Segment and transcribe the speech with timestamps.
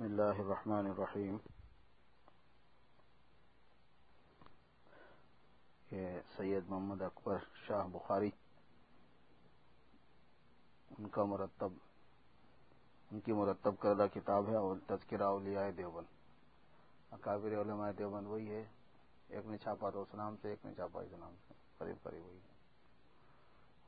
[0.00, 1.36] بسم الله الرحمن الرحیم
[6.36, 8.30] سید محمد اکبر شاہ بخاری،
[10.98, 11.72] ان کا مرتب،
[13.10, 16.06] ان کی مرتب کردہ کتاب ہے اور تذکرہ اولیاء دیوبند۔
[17.10, 18.64] اکابر علماء دیوبند وہی ہے،
[19.28, 22.26] ایک نے چھاپا تو اس نام سے، ایک نے چھاپا اس نام سے، قریب قریب
[22.26, 22.54] وہی ہے۔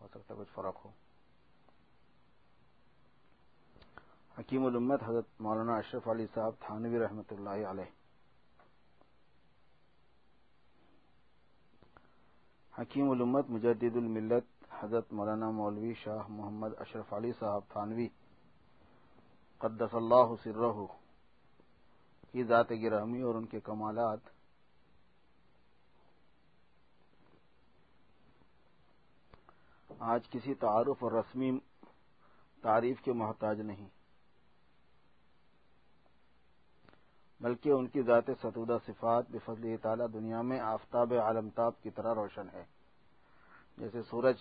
[0.00, 0.90] ہو سکتا ہے کچھ فرق ہو۔
[4.38, 7.90] حکیم الامت حضرت مولانا اشرف علی صاحب تھانوی رحمۃ اللہ علیہ۔
[12.78, 14.44] حکیم الامت مجدد الملت
[14.80, 18.08] حضرت مولانا مولوی شاہ محمد اشرف علی صاحب تھانوی۔
[19.58, 20.86] قدس اللہ سرہ
[22.32, 24.18] کی ذات گرامی اور ان کے کمالات۔
[29.98, 31.58] آج کسی تعارف اور رسمی
[32.62, 34.01] تعریف کے محتاج نہیں۔
[37.42, 42.46] بلکہ ان کی ذات ستودہ صفات بفضل تعالی دنیا میں آفتاب عالمتاب کی طرح روشن
[42.52, 42.64] ہے۔
[43.78, 44.36] جیسے سورج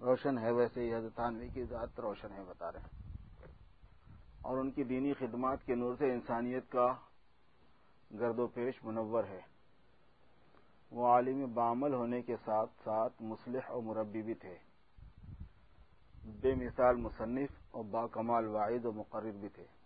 [0.00, 3.12] روشن ہے، ویسے ہی حضرت تانوی کی ذات روشن ہے، بتا رہے ہیں۔
[4.42, 6.94] اور ان کی دینی خدمات کے نور سے انسانیت کا
[8.20, 9.40] گرد و پیش منور ہے۔
[10.90, 14.56] وہ عالمی بامل ہونے کے ساتھ ساتھ مسلح اور مربی بھی تھے۔
[16.24, 19.77] بے مثال مصنف اور با کمال واحد و مقرر بھی تھے۔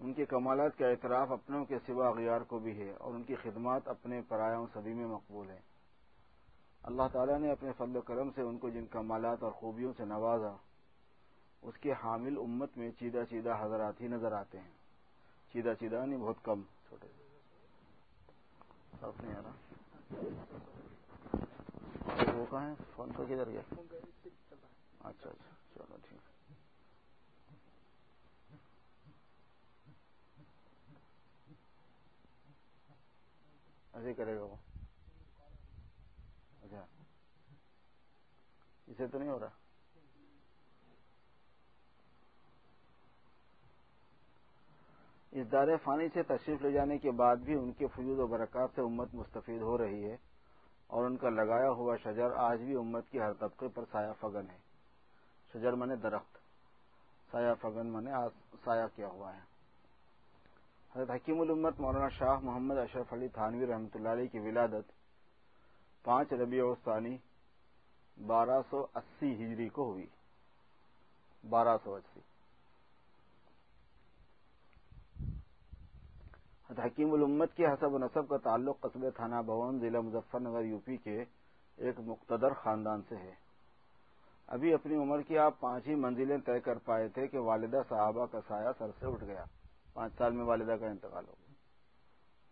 [0.00, 3.34] ان کے کمالات کا اعتراف اپنوں کے سوا اغیار کو بھی ہے اور ان کی
[3.34, 5.60] خدمات اپنے پرایوں سبھی میں مقبول ہیں۔
[6.82, 10.04] اللہ تعالیٰ نے اپنے فضل و کرم سے ان کو جن کمالات اور خوبیوں سے
[10.04, 10.56] نوازا،
[11.62, 14.70] اس کے حامل امت میں چیدہ چیدہ حضرات ہی نظر آتے ہیں۔
[15.52, 17.06] چیدہ چیدہ نہیں، بہت کم چھوٹے
[22.34, 23.60] وہ کہاں ہے؟ فون تو کدھر گیا؟
[25.00, 26.29] اچھا اچھا۔ چلو ٹھیک۔
[33.94, 34.56] ایسے کرے گا وہ۔
[36.62, 36.84] اچھا۔
[38.86, 39.48] اسے تو نہیں ہو رہا۔
[45.32, 48.70] اس دار فانی سے تشریف لے جانے کے بعد بھی ان کے فجود و برکات
[48.74, 50.16] سے امت مستفید ہو رہی ہے
[50.86, 54.50] اور ان کا لگایا ہوا شجر آج بھی امت کے ہر طبقے پر سایہ فگن
[54.50, 54.58] ہے۔
[55.52, 56.38] شجر منے درخت،
[57.30, 58.10] سایہ فگن منے
[58.64, 59.49] سایہ کیا ہوا ہے۔
[60.94, 64.92] حضرت حکیم الامت مولانا شاہ محمد اشرف علی تھانوی رحمۃ اللہ علیہ کی ولادت
[66.04, 67.16] پانچ ربیع ثانی
[68.26, 70.06] بارہ سو اسی ہجری کو ہوئی۔
[71.44, 72.20] بارہ سو اسی۔
[76.84, 80.78] حکیم الامت کے حسب و نصب کا تعلق قصب تھانہ بھون ضلع مظفر نگر یو
[80.78, 81.24] پی کے
[81.78, 83.34] ایک مقتدر خاندان سے ہے۔
[84.48, 88.26] ابھی اپنی عمر کی آپ پانچ ہی منزلیں طے کر پائے تھے کہ والدہ صحابہ
[88.26, 89.44] کا سایہ سر سے اٹھ گیا۔
[89.92, 91.54] پانچ سال میں والدہ کا انتقال ہو گیا۔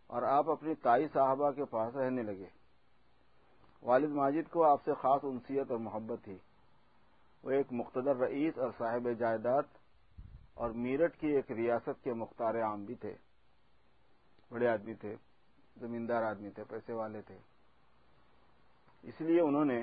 [0.06, 2.46] اور آپ اپنی تائی صاحبہ کے پاس رہنے لگے۔
[3.82, 6.38] والد ماجد کو آپ سے خاص انسیت اور محبت تھی۔
[7.42, 9.62] وہ ایک مقتدر رئیس اور صاحب جائیداد
[10.54, 13.16] اور میرٹھ کی ایک ریاست کے مختار عام بھی تھے۔
[14.50, 15.16] بڑے آدمی تھے،
[15.76, 17.38] زمیندار آدمی تھے، پیسے والے تھے۔
[19.02, 19.82] اس لیے انہوں نے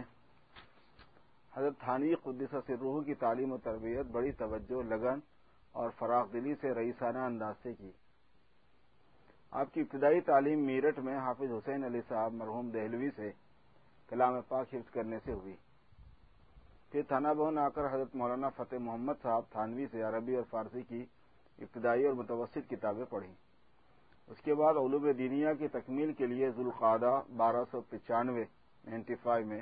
[1.53, 5.19] حضرت تھانی قدس سے روح کی تعلیم و تربیت، بڑی توجہ، لگن
[5.75, 7.91] اور فراغ دلی سے رئیسانہ انداز سے کی۔
[9.51, 13.31] آپ کی ابتدائی تعلیم میرٹھ میں حافظ حسین علی صاحب مرحوم دہلوی سے
[14.09, 15.55] کلام پاک حفظ کرنے سے ہوئی۔
[16.91, 20.81] پھر تھانہ بہن آ کر حضرت مولانا فتح محمد صاحب تھانوی سے عربی اور فارسی
[20.81, 21.05] کی
[21.59, 23.33] ابتدائی اور متوسط کتابیں پڑھی۔
[24.27, 28.43] اس کے بعد علوم دینیا کی تکمیل کے لیے ذوالقادہ بارہ سو پچانوے،
[28.85, 29.61] نائنٹی فائیو میں،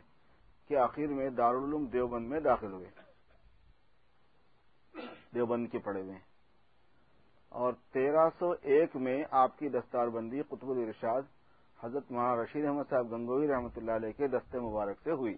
[0.68, 2.90] کے آخر میں دارالعلوم دیوبند میں داخل ہوئے۔
[5.35, 6.17] دیوبند کے پڑے ہوئے
[7.49, 11.21] اور تیرہ سو ایک میں آپ کی دستار بندی قطب الرشاد
[11.83, 15.35] حضرت مولانا رشید احمد صاحب گنگوئی رحمۃ اللہ علیہ کے دستے مبارک سے ہوئی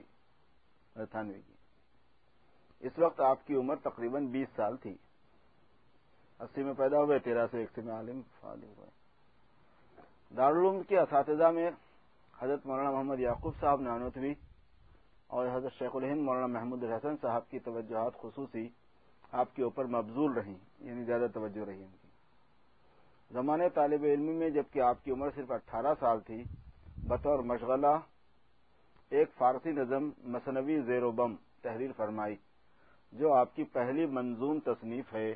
[1.12, 1.54] تھانوی کی۔
[2.80, 4.96] اس وقت آپ کی عمر تقریباً بیس سال تھی۔
[6.40, 8.90] اسی میں پیدا ہوئے، تیرہ سو ایک سے میں عالم فالم ہوئے۔
[10.38, 11.72] دارالعلوم کے اساتذہ میں
[12.40, 14.34] حضرت مولانا محمد یعقوب صاحب نانوتوی
[15.28, 18.68] اور حضرت شیخ الہند مولانا محمود الحسن صاحب کی توجہات خصوصی
[19.32, 22.08] آپ کے اوپر مبزول رہیں یعنی زیادہ توجہ رہی ان کی۔
[23.32, 26.44] زمانے طالب علمی میں جبکہ آپ کی عمر صرف اٹھارہ سال تھی،
[26.98, 27.98] بطور مشغلہ
[29.10, 32.36] ایک فارسی نظم مصنوی زیر و بم تحریر فرمائی،
[33.12, 35.34] جو آپ کی پہلی منظوم تصنیف ہے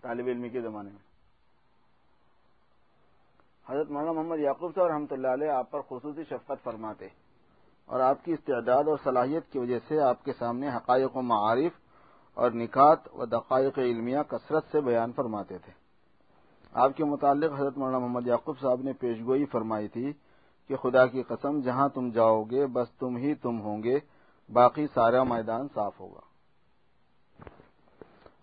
[0.00, 1.08] طالب علمی کے زمانے میں۔
[3.70, 7.06] حضرت مولانا محمد یعقوب صاحب رحمۃ اللہ علیہ آپ پر خصوصی شفقت فرماتے
[7.86, 11.87] اور آپ کی استعداد اور صلاحیت کی وجہ سے آپ کے سامنے حقائق و معارف
[12.38, 15.72] اور نکات و دقائق علمیہ کثرت سے بیان فرماتے تھے۔
[16.72, 20.12] آپ کے متعلق حضرت مولانا محمد یعقوب صاحب نے پیشگوئی فرمائی تھی
[20.68, 23.98] کہ خدا کی قسم، جہاں تم جاؤ گے، بس تم ہی تم ہوں گے،
[24.52, 26.20] باقی سارا میدان صاف ہوگا۔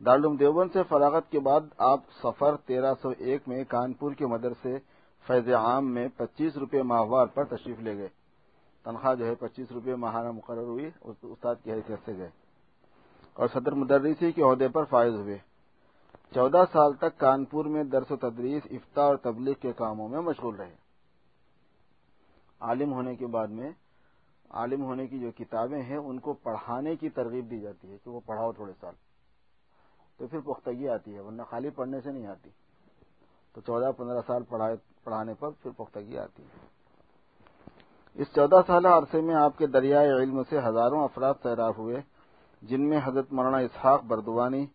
[0.06, 4.78] دارالعلوم دیوبند سے فراغت کے بعد آپ سفر تیرہ سو ایک میں کانپور کے مدرسے
[5.28, 8.10] فیض عام میں پچیس روپے ماہوار پر تشریف لے گئے۔
[8.84, 12.45] تنخواہ جو ہے پچیس روپے ماہانہ مقرر ہوئی استاد کی حیثیت سے گئے۔
[13.36, 15.38] اور صدر مدرسی کے عہدے پر فائز ہوئے۔
[16.36, 20.56] چودہ سال تک کانپور میں درس و تدریس افتا اور تبلیغ کے کاموں میں مشغول
[20.56, 20.76] رہے۔
[22.60, 23.72] عالم ہونے کے بعد میں،
[24.50, 28.10] عالم ہونے کی جو کتابیں ہیں، ان کو پڑھانے کی ترغیب دی جاتی ہے کہ
[28.10, 28.94] وہ پڑھاؤ تھوڑے سال۔
[30.18, 32.50] تو پھر پختگی آتی ہے، ورنہ خالی پڑھنے سے نہیں آتی۔
[33.54, 34.44] تو چودہ پندرہ سال
[35.04, 36.68] پڑھانے پر پھر پختگی آتی ہے۔
[38.14, 42.15] اس چودہ سالہ عرصے میں آپ کے دریائے علم سے ہزاروں افراد سیراب ہوئے۔
[42.70, 44.66] جن میں حضرت مولانا اسحاق بردوانی،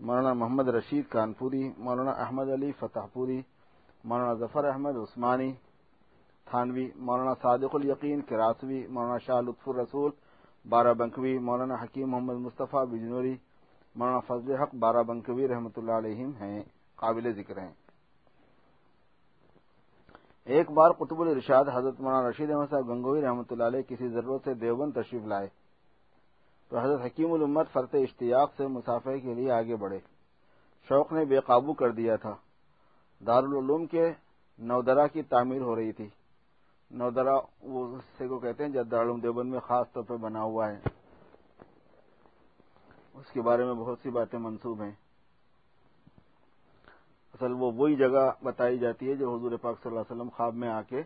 [0.00, 3.40] مولانا محمد رشید کانپوری، مولانا احمد علی فتح پوری،
[4.04, 5.52] مولانا ظفر احمد عثمانی،
[6.46, 10.10] تھانوی، مولانا صادق الیقین کراسوی مولانا شاہ لطف الرسول
[10.64, 13.36] بارہ بنکوی، مولانا حکیم محمد مصطفیٰ بجنوری،
[13.96, 16.62] مولانا فضل حق بارہ بنکوی رحمۃ اللہ علیہ ہیں،
[16.98, 17.72] قابل ذکر ہیں۔
[20.46, 24.44] ایک بار قطب الرشاد حضرت مولانا رشید احمد صاحب گنگوئی رحمۃ اللہ علیہ کسی ضرورت
[24.44, 25.48] سے دیوبند تشریف لائے۔
[26.72, 29.98] تو حضرت حکیم الامت فرت اشتیاق سے مسافر کے لیے آگے بڑھے۔
[30.88, 32.36] شوق نے بے قابو کر دیا تھا۔
[33.26, 34.12] دارالعلوم کے
[34.58, 36.08] نودرا کی تعمیر ہو رہی تھی۔
[36.90, 40.70] نودرا وہ سے کو کہتے ہیں جب دارالعلوم دیوبند میں خاص طور پہ بنا ہوا
[40.70, 40.80] ہے۔
[43.14, 44.92] اس کے بارے میں بہت سی باتیں منسوب ہیں۔
[47.34, 50.54] اصل وہ وہی جگہ بتائی جاتی ہے جو حضور پاک صلی اللہ علیہ وسلم خواب
[50.54, 51.02] میں آ کے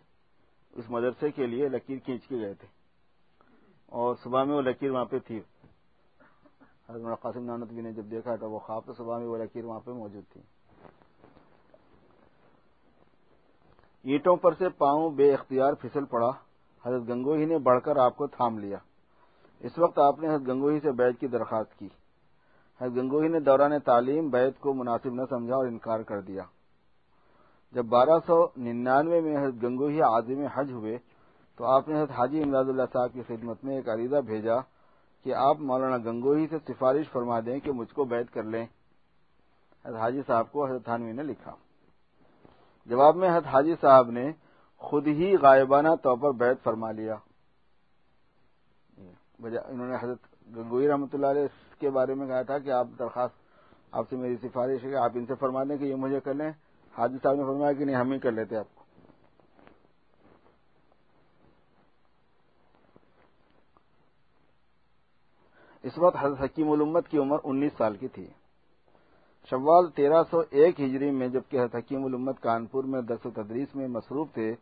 [0.72, 2.68] اس مدرسے کے لیے لکیر کھینچ کے گئے تھے۔
[3.86, 5.40] اور صبح میں وہ لکیر وہاں پہ تھی۔
[6.88, 9.64] حضرت قاسم نانت بھی نے جب دیکھا تھا وہ خواب تو صبح میں وہ لکیر
[9.64, 10.40] وہاں پہ موجود تھی۔
[14.04, 16.30] اینٹوں پر سے پاؤں بے اختیار پھسل پڑا۔
[16.86, 18.78] حضرت گنگوہی نے بڑھ کر آپ کو تھام لیا۔
[19.60, 21.88] اس وقت آپ نے حضرت گنگوہی سے بیت کی درخواست کی۔
[22.80, 26.42] حضرت گنگوہی نے دوران تعلیم بیت کو مناسب نہ سمجھا اور انکار کر دیا۔
[27.72, 30.98] جب بارہ سو ننانوے میں حضرت گنگوہی عازم حج ہوئے
[31.56, 34.75] تو آپ نے حضرت حاجی امداد اللہ صاحب کی خدمت میں ایک عریضہ بھیجا۔
[35.22, 38.66] کہ آپ مولانا گنگوہی سے سفارش فرما دیں کہ مجھ کو بیت کر لیں۔
[39.84, 41.54] حضرت حاجی صاحب کو حضرت تھانوی نے لکھا۔
[42.86, 44.32] جواب میں حضرت حاجی صاحب نے
[44.76, 47.16] خود ہی غائبانہ طور پر بیت فرما لیا۔
[49.38, 50.18] انہوں نے حضرت
[50.56, 51.46] گنگوئی رحمۃ اللہ علیہ
[51.80, 53.34] کے بارے میں کہا تھا کہ آپ درخواست
[53.90, 56.34] آپ سے میری سفارش ہے کہ آپ ان سے فرما دیں کہ یہ مجھے کر
[56.34, 56.50] لیں۔
[56.98, 58.84] حاجی صاحب نے فرمایا کہ نہیں ہم ہی کر لیتے آپ کو
[65.86, 68.26] اس وقت حضرت حکیم الامت کی عمر انیس سال کی تھی۔
[69.50, 73.76] شوال تیرہ سو ایک ہجری میں جبکہ حضرت حکیم الامت کانپور میں درس و تدریس
[73.76, 74.54] میں مصروف تھے،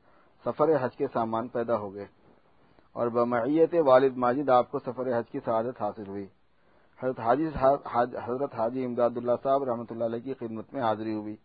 [0.45, 2.07] سفر حج کے سامان پیدا ہو گئے
[2.93, 6.27] اور بمعیت والد ماجد آپ کو سفر حج کی سعادت حاصل ہوئی۔
[7.03, 7.49] حضرت حاجی
[8.25, 11.37] حضرت حاجی امداد اللہ صاحب رحمۃ اللہ علیہ کی خدمت میں حاضری ہوئی۔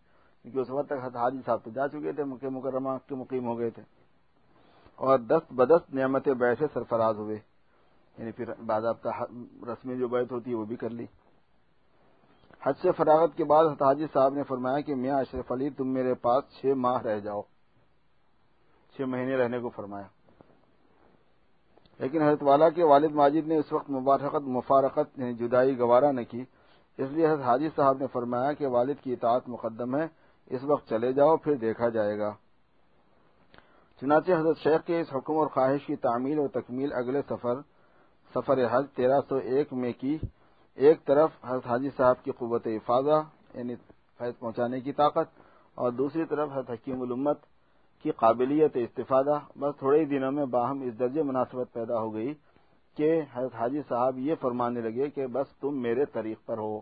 [0.41, 3.45] کیونکہ اس وقت تک حضرت حاجی صاحب تو جا چکے تھے، مکہ مکرمہ کے مقیم
[3.45, 3.83] ہو گئے تھے۔
[4.95, 7.48] اور دست بدست نعمت بیسے سرفراز ہوئے۔
[8.19, 9.09] یعنی پھر باضابطہ
[9.65, 11.05] رسمی جو بیت ہوتی ہے وہ بھی کر لی۔
[12.61, 16.13] حج سے فراغت کے بعد حاجی صاحب نے فرمایا کہ میاں اشرف علی، تم میرے
[16.13, 17.41] پاس چھ ماہ رہ جاؤ۔
[18.95, 20.07] چھ مہینے رہنے کو فرمایا۔
[21.99, 26.21] لیکن حضرت والا کے والد ماجد نے اس وقت مبارکت، مفارقت یعنی جدائی گوارا نہ
[26.21, 26.45] کی۔
[26.97, 30.07] اس لیے حضرت حاجی صاحب نے فرمایا کہ والد کی اطاعت مقدم ہے،
[30.45, 32.33] اس وقت چلے جاؤ، پھر دیکھا جائے گا۔
[34.01, 37.55] چنانچہ حضرت شیخ کے اس حکم اور خواہش کی تعمیل اور تکمیل اگلے سفر
[38.33, 40.17] سفر حج تیرہ سو ایک میں کی۔
[40.77, 43.21] ایک طرف حضرت حاجی صاحب کی قوت افاظہ
[43.53, 43.75] یعنی
[44.19, 45.27] فیض پہنچانے کی طاقت،
[45.77, 47.39] اور دوسری طرف حضرت حکیم الامت
[48.05, 52.33] کی قابلیت استفادہ۔ بس تھوڑے ہی دنوں میں باہم اس درجے مناسبت پیدا ہو گئی
[52.97, 56.77] کہ حضرت حاجی صاحب یہ فرمانے لگے کہ بس تم میرے طریق پر ہو۔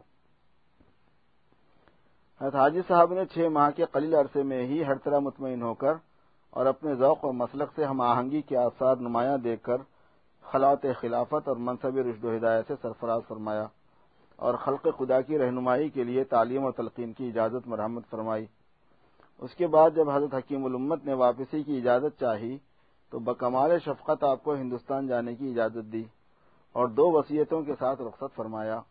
[2.41, 5.73] حضرت حاجی صاحب نے چھ ماہ کے قلیل عرصے میں ہی ہر طرح مطمئن ہو
[5.73, 5.93] کر
[6.53, 9.77] اور اپنے ذوق و مسلک سے ہم آہنگی کے آثار نمایاں دیکھ کر
[10.51, 13.67] خلاط خلافت اور منصب رشد و ہدایت سے سرفراز فرمایا
[14.35, 18.45] اور خلق خدا کی رہنمائی کے لیے تعلیم اور تلقین کی اجازت مرحمت فرمائی۔
[19.39, 22.57] اس کے بعد جب حضرت حکیم الامت نے واپسی کی اجازت چاہی
[23.09, 26.03] تو بکمال شفقت آپ کو ہندوستان جانے کی اجازت دی
[26.73, 28.81] اور دو وصیتوں کے ساتھ رخصت فرمایا۔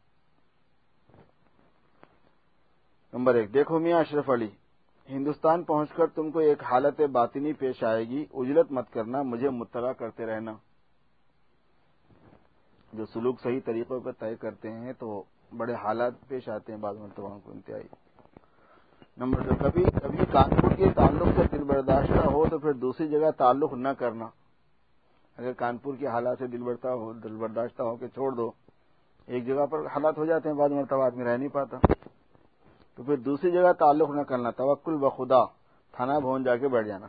[3.13, 4.49] نمبر ایک، دیکھو میاں اشرف علی،
[5.09, 9.51] ہندوستان پہنچ کر تم کو ایک حالت باطنی پیش آئے گی اجلت مت کرنا، مجھے
[9.51, 10.55] مطلع کرتے رہنا۔
[12.93, 15.23] جو سلوک صحیح طریقوں پر طے کرتے ہیں تو
[15.57, 17.89] بڑے حالات پیش آتے ہیں بعض مرتبہ کو انتہائی۔
[19.17, 23.31] نمبر دو، کبھی کبھی کانپور کے تعلق سے دل برداشتہ ہو تو پھر دوسری جگہ
[23.31, 24.29] تعلق نہ کرنا۔
[25.39, 28.51] اگر کانپور کے حالات سے دل بڑھتا ہو، دل برداشتہ ہو کہ چھوڑ دو،
[29.27, 31.79] ایک جگہ پر حالات ہو جاتے ہیں، بعض مرتبہ آدمی رہ نہیں پاتا۔
[32.95, 35.45] تو پھر دوسری جگہ تعلق نہ کرنا، توکل بخدا،
[35.93, 37.07] تھانہ بھون جا کے بیٹھ جانا۔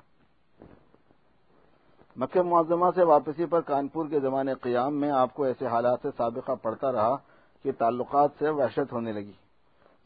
[2.18, 6.08] مکہ معظمہ سے واپسی پر کانپور کے زمانے قیام میں آپ کو ایسے حالات سے
[6.18, 7.16] سابقہ پڑتا رہا
[7.64, 9.32] کہ تعلقات سے وحشت ہونے لگی۔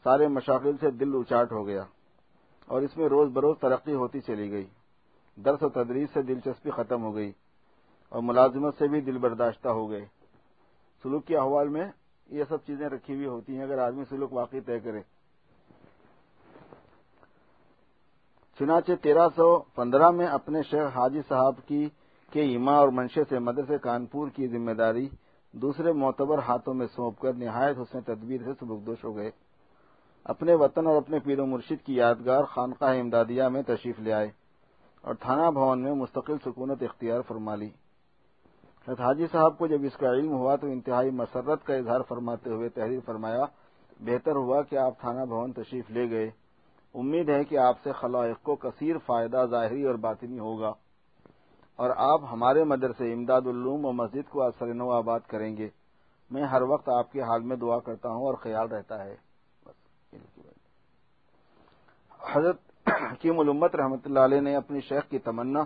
[0.04, 1.84] سارے مشاغل سے دل اچاٹ ہو گیا
[2.66, 4.66] اور اس میں روز بروز ترقی ہوتی چلی گئی۔
[5.36, 7.32] درس و تدریس سے دلچسپی ختم ہو گئی
[8.08, 10.06] اور ملازمت سے بھی دل برداشتہ ہو گئے۔
[11.02, 11.90] سلوک کے احوال میں
[12.30, 15.00] یہ سب چیزیں رکھی ہوئی ہوتی ہیں، اگر آدمی سلوک واقعی طے کرے۔
[18.58, 21.88] چنانچہ تیرہ سو پندرہ میں اپنے شیخ حاجی صاحب کی
[22.32, 25.08] کے ایما اور منشے سے مدرسے کانپور کی ذمہ داری
[25.52, 29.30] دوسرے معتبر ہاتھوں میں سونپ کر نہایت حسن تدبیر سے سبکدوش ہو گئے۔
[30.24, 34.28] اپنے وطن اور اپنے پیر و مرشد کی یادگار خانقاہ امدادیہ میں تشریف لے آئے
[35.02, 37.68] اور تھانہ بھون میں مستقل سکونت اختیار فرما لی۔
[38.88, 42.68] حاجی صاحب کو جب اس کا علم ہوا تو انتہائی مسرت کا اظہار فرماتے ہوئے
[42.68, 43.44] تحریر فرمایا،
[44.00, 46.30] بہتر ہوا کہ آپ تھانہ بھون تشریف لے گئے۔
[46.94, 50.72] امید ہے کہ آپ سے خلائق کو کثیر فائدہ ظاہری اور باطنی ہوگا۔
[51.76, 55.68] اور آپ ہمارے مدرسے امداد العلوم و مسجد کو اثر نو آباد کریں گے۔
[56.30, 59.16] میں ہر وقت آپ کے حال میں دعا کرتا ہوں اور خیال رہتا ہے۔
[62.34, 65.60] حضرت حکیم الامت رحمۃ اللہ علیہ نے اپنی شیخ کی تمنا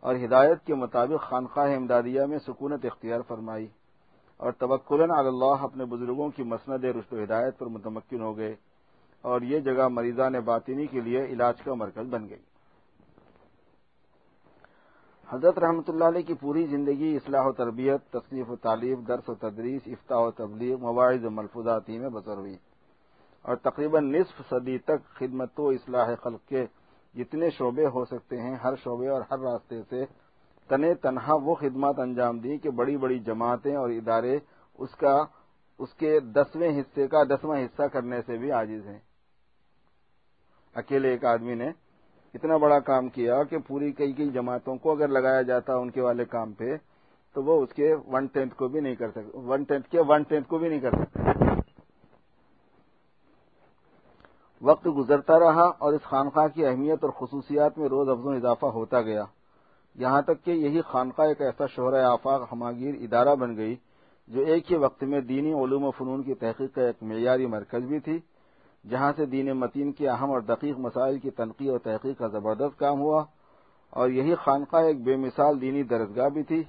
[0.00, 3.66] اور ہدایت کے مطابق خانقاہ امدادیہ میں سکونت اختیار فرمائی
[4.36, 8.54] اور توکلن اللہ اپنے بزرگوں کی مسند رشت و ہدایت پر متمکن ہو گئے
[9.22, 12.42] اور یہ جگہ مریضان باطنی کے لیے علاج کا مرکز بن گئی۔
[15.34, 19.34] حضرت رحمۃ اللہ علیہ کی پوری زندگی اصلاح و تربیت تصنیف و تعلیم، درس و
[19.34, 22.56] تدریس، افتاح و تبلیغ، مواعظ و ملفوظاتی میں بسر ہوئی۔
[23.42, 26.66] اور تقریباً نصف صدی تک خدمت و اصلاح خلق کے
[27.14, 30.04] جتنے شعبے ہو سکتے ہیں، ہر شعبے اور ہر راستے سے
[30.68, 34.38] تنے تنہا وہ خدمات انجام دی کہ بڑی بڑی جماعتیں اور ادارے
[34.78, 35.24] اس کا،
[35.78, 38.98] اس کے دسویں حصے کا، دسواں حصہ کرنے سے بھی عاجز ہیں۔
[40.74, 41.70] اکیلے ایک آدمی نے
[42.34, 46.00] اتنا بڑا کام کیا کہ پوری کئی کئی جماعتوں کو اگر لگایا جاتا ان کے
[46.00, 46.76] والے کام پہ،
[47.34, 50.22] تو وہ اس کے ون ٹینتھ کو بھی نہیں کر سکتے ون ٹینتھ کے ون
[50.22, 51.22] ٹینتھ کو بھی نہیں کر سکتے۔
[54.62, 59.00] وقت گزرتا رہا اور اس خانقاہ کی اہمیت اور خصوصیات میں روز افزوں اضافہ ہوتا
[59.02, 59.24] گیا۔
[59.94, 63.74] یہاں تک کہ یہی خانقاہ ایک ایسا شہرہ آفاق، ہماگیر ادارہ بن گئی
[64.28, 67.84] جو ایک ہی وقت میں دینی علوم و فنون کی تحقیق کا ایک معیاری مرکز
[67.84, 68.18] بھی تھی۔
[68.84, 72.78] جہاں سے دین متین کے اہم اور دقیق مسائل کی تنقید اور تحقیق کا زبردست
[72.78, 73.24] کام ہوا
[73.92, 76.62] اور یہی خانقاہ ایک بے مثال دینی درسگاہ بھی تھی،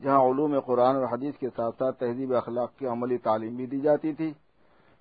[0.00, 3.80] جہاں علوم قرآن اور حدیث کے ساتھ ساتھ تہذیب اخلاق کی عملی تعلیم بھی دی
[3.80, 4.32] جاتی تھی۔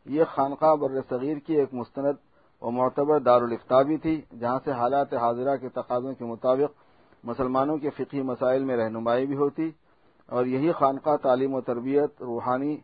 [0.06, 2.16] یہ خانقاہ بر صغیر کی ایک مستند
[2.62, 6.72] و معتبر دارالفتا بھی تھی، جہاں سے حالات حاضرہ کے تقاضوں کے مطابق
[7.24, 9.70] مسلمانوں کے فقی مسائل میں رہنمائی بھی ہوتی
[10.30, 12.78] اور یہی خانقاہ تعلیم و تربیت، روحانی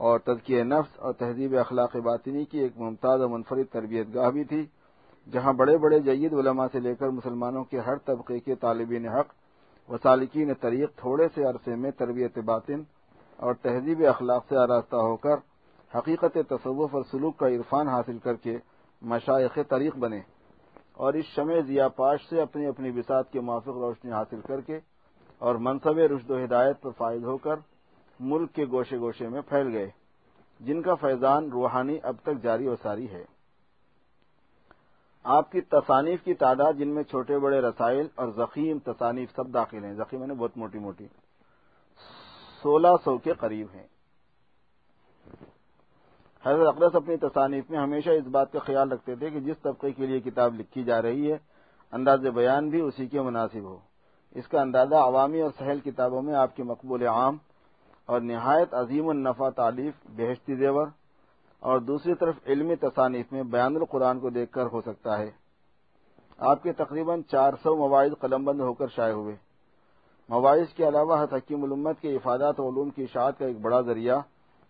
[0.00, 4.44] اور تزکیہ نفس اور تہذیب اخلاق باطنی کی ایک ممتاز و منفرد تربیت گاہ بھی
[4.44, 4.64] تھی،
[5.26, 9.32] جہاں بڑے بڑے جید علماء سے لے کر مسلمانوں کے ہر طبقے کے طالبین حق
[9.88, 12.82] و سالکین طریق تھوڑے سے عرصے میں تربیت باطن
[13.38, 15.36] اور تہذیب اخلاق سے آراستہ ہو کر
[15.92, 18.56] حقیقت تصوف اور سلوک کا عرفان حاصل کر کے
[19.02, 20.20] مشائق طریق بنے
[20.94, 24.78] اور اس شمع ضیا پاش سے اپنی اپنی بساط کے موافق روشنی حاصل کر کے
[25.40, 27.56] اور منصب رشد و ہدایت پر فائد ہو کر
[28.20, 29.90] ملک کے گوشے گوشے میں پھیل گئے۔
[30.60, 33.24] جن کا فیضان روحانی اب تک جاری و ساری ہے۔
[35.24, 39.84] آپ کی تصانیف کی تعداد جن میں چھوٹے بڑے رسائل اور زخیم تصانیف سب داخل
[39.84, 41.06] ہیں۔ زخیم نے یعنی بہت موٹی موٹی۔
[42.62, 43.86] سولہ سو کے قریب ہیں۔
[46.46, 49.92] حضرت اقدس اپنی تصانیف میں ہمیشہ اس بات کا خیال رکھتے تھے کہ جس طبقے
[49.92, 51.36] کے لیے کتاب لکھی جا رہی ہے،
[51.92, 53.78] انداز بیان بھی اسی کے مناسب ہو۔
[54.30, 57.36] اس کا اندازہ عوامی اور سہل کتابوں میں آپ کی مقبول عام
[58.08, 60.86] اور نہایت عظیم النفع تعلیف بہشتی زیور
[61.60, 65.30] اور دوسری طرف علمی تصانیف میں بیان القرآن کو دیکھ کر ہو سکتا ہے۔
[66.38, 69.36] آپ کے تقریباً چار سو مواعظ قلم بند ہو کر شائع ہوئے۔
[70.28, 74.20] مواعظ کے علاوہ حکیم الامت کے افادات و علوم کی اشاعت کا ایک بڑا ذریعہ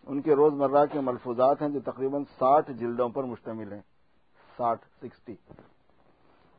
[0.06, 3.82] ان کے روزمرہ کے ملفوظات ہیں جو تقریباً ساٹھ جلدوں پر مشتمل ہیں۔
[4.56, 5.34] ساٹھ، سکسٹی۔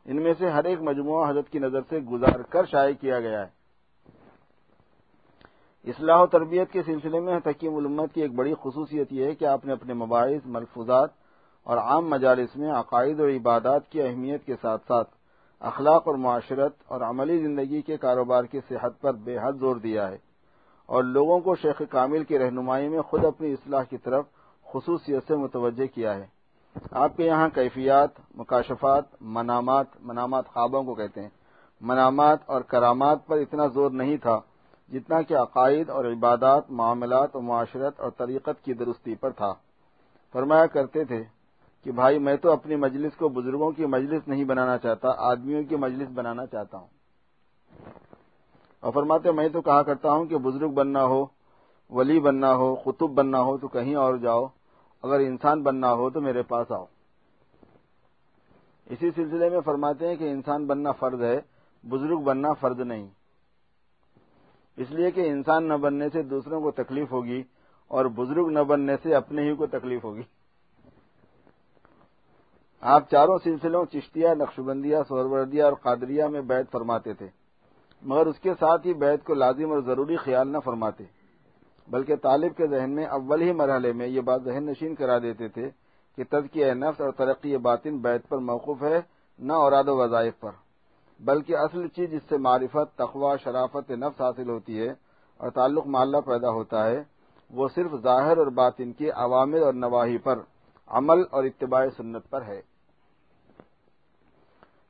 [0.06, 3.42] ان میں سے ہر ایک مجموعہ حضرت کی نظر سے گزار کر شائع کیا گیا
[3.42, 3.59] ہے۔
[5.84, 9.46] اصلاح و تربیت کے سلسلے میں حکیم علمت کی ایک بڑی خصوصیت یہ ہے کہ
[9.46, 11.10] آپ نے اپنے مباحث، ملفوظات
[11.64, 15.10] اور عام مجالس میں عقائد اور عبادات کی اہمیت کے ساتھ ساتھ
[15.60, 20.12] اخلاق اور معاشرت اور عملی زندگی کے کاروبار کی صحت پر بے حد زور دیا
[20.12, 20.18] ہے
[20.86, 24.26] اور لوگوں کو شیخ کامل کی رہنمائی میں خود اپنی اصلاح کی طرف
[24.74, 26.28] خصوصیت سے متوجہ کیا ہے۔
[26.92, 31.30] آپ کے یہاں کیفیات، مکاشفات، منامات منامات خوابوں کو کہتے ہیں۔
[31.82, 34.40] منامات اور کرامات پر اتنا زور نہیں تھا۔
[34.92, 39.54] جتنا کہ عقائد اور عبادات، معاملات و معاشرت اور طریقت کی درستی پر تھا۔
[40.34, 41.24] فرمایا کرتے تھے
[41.84, 45.76] کہ بھائی، میں تو اپنی مجلس کو بزرگوں کی مجلس نہیں بنانا چاہتا، آدمیوں کی
[45.76, 46.88] مجلس بنانا چاہتا ہوں۔
[48.80, 51.26] اور فرماتے، میں تو کہا کرتا ہوں کہ بزرگ بننا ہو،
[51.90, 54.46] ولی بننا ہو، قطب بننا ہو تو کہیں اور جاؤ۔
[55.04, 56.86] اگر انسان بننا ہو تو میرے پاس آؤ۔
[58.86, 61.42] اسی سلسلے میں فرماتے ہیں کہ انسان بننا فرض ہے،
[61.90, 63.08] بزرگ بننا فرض نہیں۔
[64.80, 67.44] اس لیے کہ انسان نہ بننے سے دوسروں کو تکلیف ہوگی
[67.88, 70.22] اور بزرگ نہ بننے سے اپنے ہی کو تکلیف ہوگی۔
[72.82, 77.28] آپ چاروں سلسلوں چشتیا نقشبندیہ سوروردیہ اور قادریہ میں بیت فرماتے تھے،
[78.04, 81.04] مگر اس کے ساتھ ہی بیت کو لازم اور ضروری خیال نہ فرماتے،
[81.88, 85.48] بلکہ طالب کے ذہن میں اول ہی مرحلے میں یہ بات ذہن نشین کرا دیتے
[85.48, 85.70] تھے
[86.18, 89.00] کہ تزکیہ نفس اور ترقی باطن بیت پر موقف ہے،
[89.40, 90.52] نہ اوراد و وظائف پر۔
[91.20, 94.90] بلکہ اصل چیز جس سے معرفت تخوا شرافت، نفس حاصل ہوتی ہے
[95.38, 97.04] اور تعلق محلہ پیدا ہوتا ہے،
[97.50, 100.40] وہ صرف ظاہر اور باطن کی عوامل اور نواحی پر
[100.88, 102.62] عمل اور اتباع سنت پر ہے۔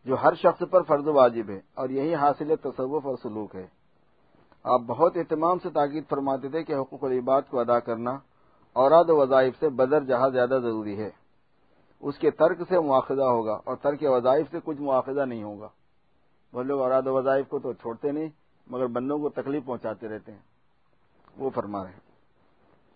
[0.06, 3.68] جو ہر شخص پر فرض واجب ہے اور یہی حاصل تصوف اور سلوک ہے۔
[4.64, 8.12] آپ بہت اہتمام سے تاکید فرماتے تھے کہ حقوق العباد کو ادا کرنا
[8.74, 11.10] اوراد و وظائف سے بدر جہاں زیادہ ضروری ہے۔
[12.02, 15.68] اس کے ترک سے مواخذہ ہوگا اور ترک وظائف سے کچھ مواخذہ نہیں ہوگا۔
[16.54, 18.30] وہ لوگ اوراد و وظائف کو تو چھوڑتے نہیں،
[18.68, 20.40] مگر بندوں کو تکلیف پہنچاتے رہتے ہیں۔
[21.38, 22.00] وہ فرما رہے ہیں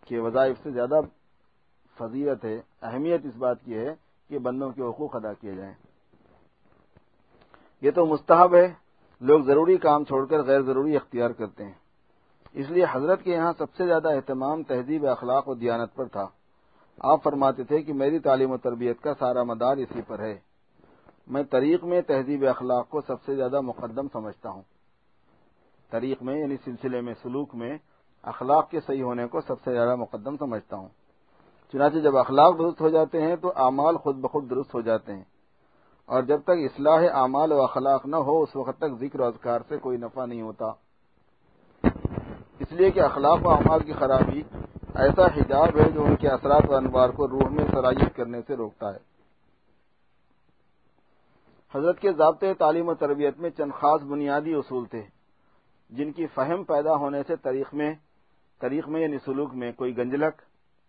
[0.08, 1.00] کہ وظائف سے زیادہ
[1.98, 3.96] فضیلت ہے، اہمیت اس بات کی ہے
[4.28, 5.74] کہ بندوں کے حقوق ادا کیے جائیں۔
[7.82, 8.74] یہ تو مستحب ہے،
[9.22, 11.74] لوگ ضروری کام چھوڑ کر غیر ضروری اختیار کرتے ہیں۔
[12.54, 16.28] اس لیے حضرت کے یہاں سب سے زیادہ اہتمام، تہذیب، اخلاق و دیانت پر تھا۔
[17.00, 20.53] آپ فرماتے تھے کہ میری تعلیم و تربیت کا سارا مدار اسی پر ہے۔
[21.28, 24.62] میں طریق میں تہذیب اخلاق کو سب سے زیادہ مقدم سمجھتا ہوں۔
[25.90, 27.78] طریق میں یعنی سلسلے میں، سلوک میں
[28.24, 30.88] اخلاق کے صحیح ہونے کو سب سے زیادہ مقدم سمجھتا ہوں۔
[31.72, 35.24] چنانچہ جب اخلاق درست ہو جاتے ہیں تو اعمال خود بخود درست ہو جاتے ہیں۔
[36.06, 39.60] اور جب تک اصلاح اعمال و اخلاق نہ ہو، اس وقت تک ذکر و اذکار
[39.68, 40.66] سے کوئی نفع نہیں ہوتا۔
[42.60, 44.44] اس لیے کہ اخلاق و اعمال کی خرابی
[44.96, 48.56] ایسا حجاب ہے جو ان کے اثرات و انوار کو روح میں صلاحیت کرنے سے
[48.56, 49.13] روکتا ہے۔
[51.76, 55.04] حضرت کے ضابطے تعلیم و تربیت میں چند خاص بنیادی اصول تھے،
[55.90, 57.96] جن کی فہم پیدا ہونے سے تاریخ میں
[58.60, 60.42] تاریخ میں یعنی سلوک میں کوئی گنجلک،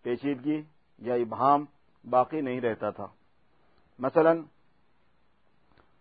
[0.03, 0.63] پیچیدگی
[0.99, 1.65] یا ابہام
[2.11, 3.07] باقی نہیں رہتا تھا۔
[3.99, 4.33] مثلا،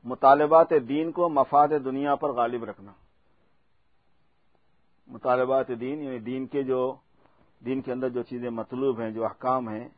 [0.03, 2.91] مطالبات دین کو مفاد دنیا پر غالب رکھنا۔
[5.07, 6.95] مطالبات دین یعنی دین کے جو،
[7.65, 9.89] دین کے اندر جو چیزیں مطلوب ہیں، جو احکام ہیں،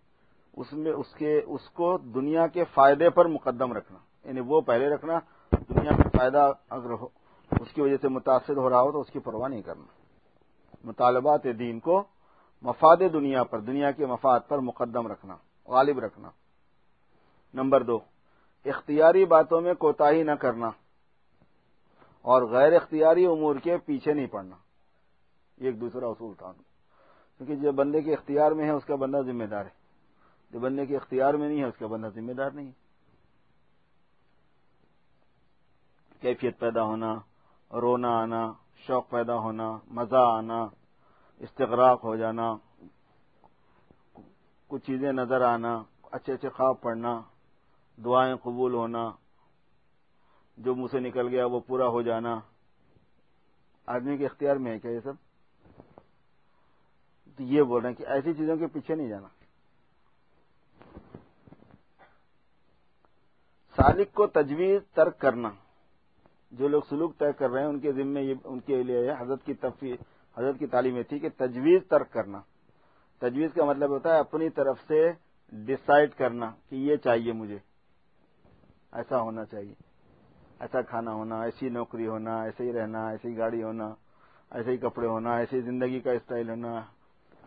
[0.57, 4.89] اس میں، اس کے، اس کو دنیا کے فائدے پر مقدم رکھنا۔ یعنی وہ پہلے
[4.89, 5.19] رکھنا،
[5.51, 7.07] دنیا میں فائدہ اگر ہو،
[7.61, 9.85] اس کی وجہ سے متاثر ہو رہا ہو تو اس کی پرواہ نہیں کرنا۔
[10.83, 12.03] مطالبات دین کو
[12.61, 16.29] مفاد دنیا پر، دنیا کے مفاد پر مقدم رکھنا، غالب رکھنا۔
[17.53, 17.99] نمبر دو،
[18.65, 20.67] اختیاری باتوں میں کوتاہی نہ کرنا
[22.21, 24.55] اور غیر اختیاری امور کے پیچھے نہیں پڑنا۔
[25.57, 26.51] یہ ایک دوسرا اصول تھا۔
[27.37, 29.69] کیونکہ جو بندے کے اختیار میں ہے، اس کا بندہ ذمہ دار ہے۔
[30.51, 32.84] جو بندے کے اختیار میں نہیں ہے، اس کا بندہ ذمہ دار نہیں ہے۔
[36.21, 37.19] کیفیت پیدا ہونا،
[37.73, 40.67] رونا آنا، شوق پیدا ہونا، مزہ آنا،
[41.39, 42.57] استغراق ہو جانا،
[44.67, 47.21] کچھ چیزیں نظر آنا، اچھے اچھے خواب پڑھنا،
[48.05, 49.11] دعائیں قبول ہونا،
[50.57, 52.39] جو منہ سے نکل گیا وہ پورا ہو جانا۔
[53.85, 55.13] آدمی کے اختیار میں ہے کیا یہ سب؟
[57.37, 59.27] تو یہ بول رہے ہیں کہ ایسی چیزوں کے پیچھے نہیں جانا۔
[63.75, 65.49] سالک کو تجویز ترک کرنا۔
[66.51, 69.43] جو لوگ سلوک طے کر رہے ہیں، ان کے ذمے یہ، ان کے لیے حضرت
[69.45, 69.95] کی تفریح
[70.37, 72.41] حضرت کی تعلیم یہ تھی کہ تجویز ترک کرنا۔
[73.19, 75.11] تجویز کا مطلب ہوتا ہے اپنی طرف سے
[75.51, 77.57] ڈسائڈ کرنا کہ یہ چاہیے مجھے۔
[78.91, 79.73] ایسا ہونا چاہیے۔
[80.59, 83.93] ایسا کھانا ہونا، ایسی نوکری ہونا، ایسے ہی رہنا، ایسی گاڑی ہونا،
[84.51, 86.81] ایسے ہی کپڑے ہونا، ایسی زندگی کا اسٹائل ہونا،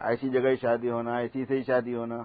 [0.01, 2.23] ایسی جگہ ہی شادی ہونا، ایسی سے ہی شادی ہونا،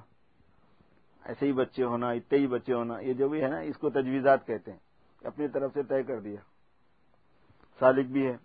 [1.25, 3.89] ایسے ہی بچے ہونا، اتنے ہی بچے ہونا، یہ جو بھی ہے نا، اس کو
[3.89, 4.79] تجویزات کہتے ہیں۔
[5.23, 6.52] اپنی طرف سے طے کر دیا۔
[7.79, 8.38] سالک بھی ہے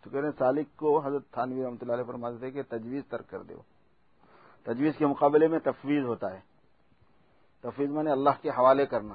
[0.00, 3.02] تو کہہ رہے ہیں سالک کو حضرت تھانوی رحمۃ اللہ علیہ فرماتے تھے کہ تجویز
[3.08, 3.62] ترک کر دو۔
[4.62, 6.40] تجویز کے مقابلے میں تفویض ہوتا ہے۔
[7.60, 9.14] تفویض مانے اللہ کے حوالے کرنا۔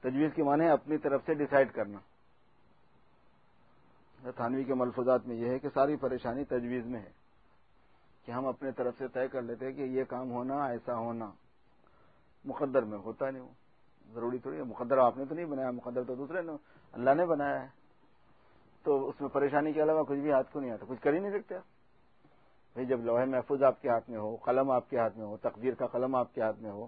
[0.00, 1.98] تجویز کے معنی اپنی طرف سے ڈسائڈ کرنا۔
[4.36, 7.10] تھانوی کے ملفوظات میں یہ ہے کہ ساری پریشانی تجویز میں ہے۔
[8.26, 11.30] کہ ہم اپنے طرف سے طے کر لیتے کہ یہ کام ہونا، ایسا ہونا۔
[12.44, 13.48] مقدر میں ہوتا نہیں وہ۔
[14.12, 16.52] ضروری تھوڑی ہے، مقدر آپ نے تو نہیں بنایا، مقدر تو دوسرے نے
[16.92, 17.81] اللہ نے بنایا ہے۔
[18.84, 21.18] تو اس میں پریشانی کے علاوہ کچھ بھی ہاتھ کو نہیں آتا؟ کچھ کر ہی
[21.18, 21.54] نہیں سکتے
[22.72, 25.36] بھائی، جب لوہے محفوظ آپ کے ہاتھ میں ہو، قلم آپ کے ہاتھ میں ہو،
[25.36, 26.86] تقدیر کا قلم آپ کے ہاتھ میں ہو،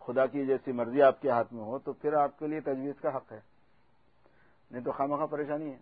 [0.00, 3.00] خدا کی جیسی مرضی آپ کے ہاتھ میں ہو، تو پھر آپ کے لیے تجویز
[3.00, 3.40] کا حق ہے۔
[4.70, 5.78] نہیں تو خواہ پریشانی ہے۔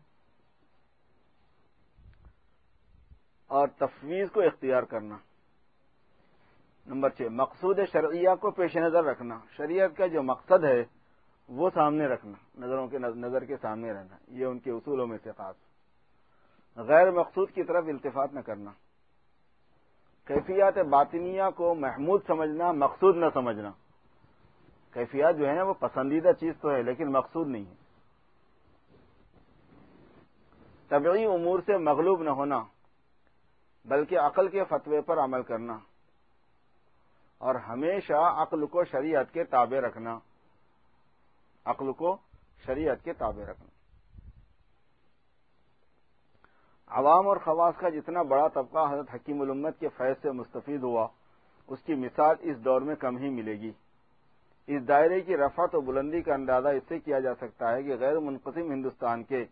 [3.46, 5.16] اور تفویض کو اختیار کرنا۔
[6.86, 10.95] نمبر چھ، مقصود شرعیہ کو پیش نظر رکھنا۔ شریعت کا جو مقصد ہے
[11.48, 15.32] وہ سامنے رکھنا، نظروں کے نظر کے سامنے رہنا، یہ ان کے اصولوں میں سے
[15.32, 15.54] خاص۔
[16.76, 18.70] غیر مقصود کی طرف التفات نہ کرنا۔
[20.24, 23.70] کیفیات باطنیہ کو محمود سمجھنا، مقصود نہ سمجھنا۔
[24.92, 27.74] کیفیات جو ہے نا وہ پسندیدہ چیز تو ہے، لیکن مقصود نہیں ہے۔
[30.88, 32.64] طبعی امور سے مغلوب نہ ہونا،
[33.84, 35.78] بلکہ عقل کے فتوے پر عمل کرنا
[37.38, 40.18] اور ہمیشہ عقل کو شریعت کے تابع رکھنا۔
[41.66, 42.16] عقل کو
[42.66, 43.68] شریعت کے تابع رکھنا۔
[46.86, 51.08] عوام اور خواص کا جتنا بڑا طبقہ حضرت حکیم الامت کے فیض سے مستفید ہوا،
[51.68, 53.72] اس کی مثال اس دور میں کم ہی ملے گی۔
[54.66, 57.96] اس دائرے کی رفعت و بلندی کا اندازہ اس سے کیا جا سکتا ہے کہ
[57.96, 59.44] غیر منقسم ہندوستان کے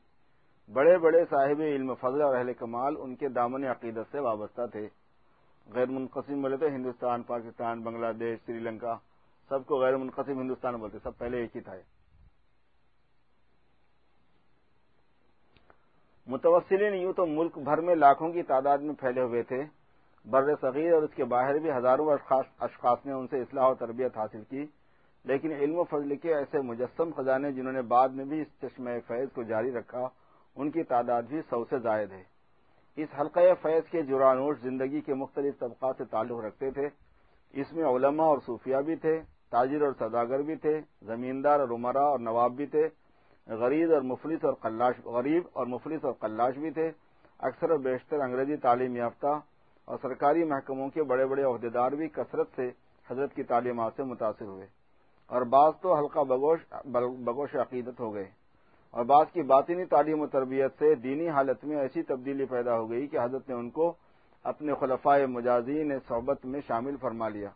[0.73, 4.89] بڑے بڑے صاحب علم فضل اور اہل کمال ان کے دامن عقیدت سے وابستہ تھے۔
[5.75, 8.97] غیر منقسم بولے تو ہندوستان، پاکستان، بنگلہ دیش، سری لنکا،
[9.49, 11.75] سب کو غیر منقسم ہندوستان بولتے، سب پہلے ایک ہی تھا۔
[16.27, 19.63] متوسلین یوں تو ملک بھر میں لاکھوں کی تعداد میں پھیلے ہوئے تھے۔
[20.25, 22.09] بر صغیر اور اس کے باہر بھی ہزاروں
[22.61, 24.67] اشخاص نے ان سے اصلاح و تربیت حاصل کی۔
[25.25, 28.91] لیکن علم و فضل کے ایسے مجسم خزانے جنہوں نے بعد میں بھی اس چشمہ
[29.07, 30.09] فیض کو جاری رکھا،
[30.57, 32.23] ان کی تعداد بھی سو سے زائد ہے۔
[32.97, 36.89] اس حلقہ فیض کے جرانوش زندگی کے مختلف طبقات سے تعلق رکھتے تھے۔
[37.53, 41.99] اس میں علماء اور صوفیہ بھی تھے، تاجر اور سوداگر بھی تھے، زمیندار اور عمرہ
[41.99, 42.89] اور نواب بھی تھے۔
[43.47, 46.91] غریب اور مفلس اور قلاش، غریب اور مفلس اور قلاش بھی تھے۔
[47.39, 49.41] اکثر و بیشتر انگریزی تعلیم یافتہ
[49.85, 52.71] اور سرکاری محکموں کے بڑے بڑے عہدیدار بھی کثرت سے
[53.11, 54.67] حضرت کی تعلیمات سے متاثر ہوئے۔
[55.27, 56.61] اور بعض تو ہلکا بگوش
[57.25, 58.31] بگوش عقیدت ہو گئے۔
[58.91, 62.91] اور بعض کی باطنی تعلیم و تربیت سے دینی حالت میں ایسی تبدیلی پیدا ہو
[62.91, 63.93] گئی کہ حضرت نے ان کو
[64.45, 67.49] اپنے خلفائے مجازین صحبت میں شامل فرما لیا۔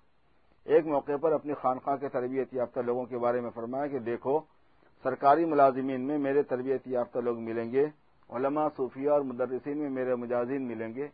[0.65, 4.41] ایک موقع پر اپنی خانقاہ کے تربیت یافتہ لوگوں کے بارے میں فرمایا کہ دیکھو
[5.03, 7.85] سرکاری ملازمین میں میرے تربیت یافتہ لوگ ملیں گے،
[8.31, 11.09] علماء صوفیہ اور مدرسین میں میرے مجازین ملیں گے،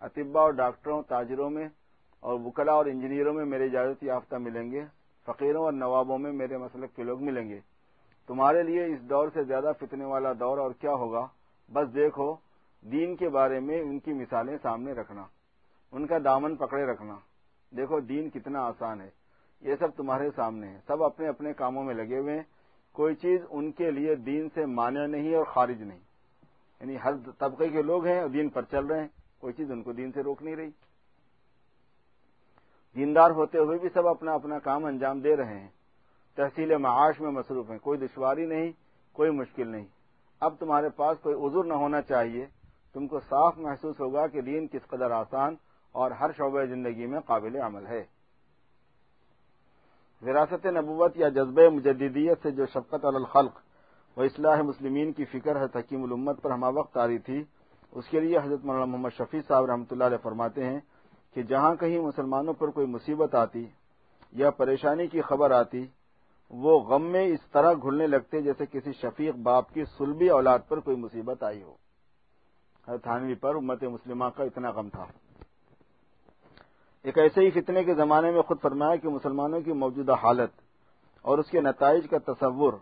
[0.00, 1.68] اطباء اور ڈاکٹروں، تاجروں میں
[2.22, 4.84] اور وکلا اور انجینئروں میں میرے اجازت یافتہ ملیں گے،
[5.26, 7.60] فقیروں اور نوابوں میں میرے مسلک کے لوگ ملیں گے۔
[8.28, 11.26] تمہارے لیے اس دور سے زیادہ فتنے والا دور اور کیا ہوگا؟
[11.68, 12.34] بس دیکھو،
[12.82, 15.24] دین کے بارے میں ان کی مثالیں سامنے رکھنا،
[15.92, 17.16] ان کا دامن پکڑے رکھنا۔
[17.72, 19.10] دیکھو، دین کتنا آسان ہے،
[19.60, 22.42] یہ سب تمہارے سامنے ہے، سب اپنے اپنے کاموں میں لگے ہوئے ہیں۔
[22.92, 25.98] کوئی چیز ان کے لیے دین سے مانع نہیں اور خارج نہیں۔
[26.80, 29.08] یعنی ہر طبقے کے لوگ ہیں اور دین پر چل رہے ہیں،
[29.40, 30.70] کوئی چیز ان کو دین سے روک نہیں رہی۔
[32.96, 35.68] دیندار ہوتے ہوئے بھی سب اپنا اپنا کام انجام دے رہے ہیں۔
[36.34, 38.72] تحصیل معاش میں مصروف ہیں، کوئی دشواری نہیں،
[39.12, 39.84] کوئی مشکل نہیں۔
[40.40, 42.46] اب تمہارے پاس کوئی عذر نہ ہونا چاہیے۔
[42.92, 45.54] تم کو صاف محسوس ہوگا کہ دین کس قدر آسان
[45.92, 48.04] اور ہر شعبہ زندگی میں قابل عمل ہے۔
[50.22, 53.58] وراثت نبوت یا جذبہ مجدیت سے جو شفقت الخلق
[54.16, 57.42] و اصلاح مسلمین کی فکر ہے، حکیم الامت پر ہمہ وقت آ رہی تھی،
[57.92, 60.80] اس کے لیے حضرت مولانا محمد شفیع صاحب رحمۃ اللہ علیہ فرماتے ہیں
[61.34, 63.64] کہ جہاں کہیں مسلمانوں پر کوئی مصیبت آتی
[64.32, 65.86] یا پریشانی کی خبر آتی،
[66.50, 70.80] وہ غم میں اس طرح گھلنے لگتے جیسے کسی شفیق باپ کی سلبی اولاد پر
[70.80, 71.74] کوئی مصیبت آئی ہو۔
[73.02, 75.06] تھانوی پر امت مسلمہ کا اتنا غم تھا۔
[77.04, 80.50] ایک ایسے ہی فتنے کے زمانے میں خود فرمایا کہ مسلمانوں کی موجودہ حالت
[81.22, 82.72] اور اس کے نتائج کا تصور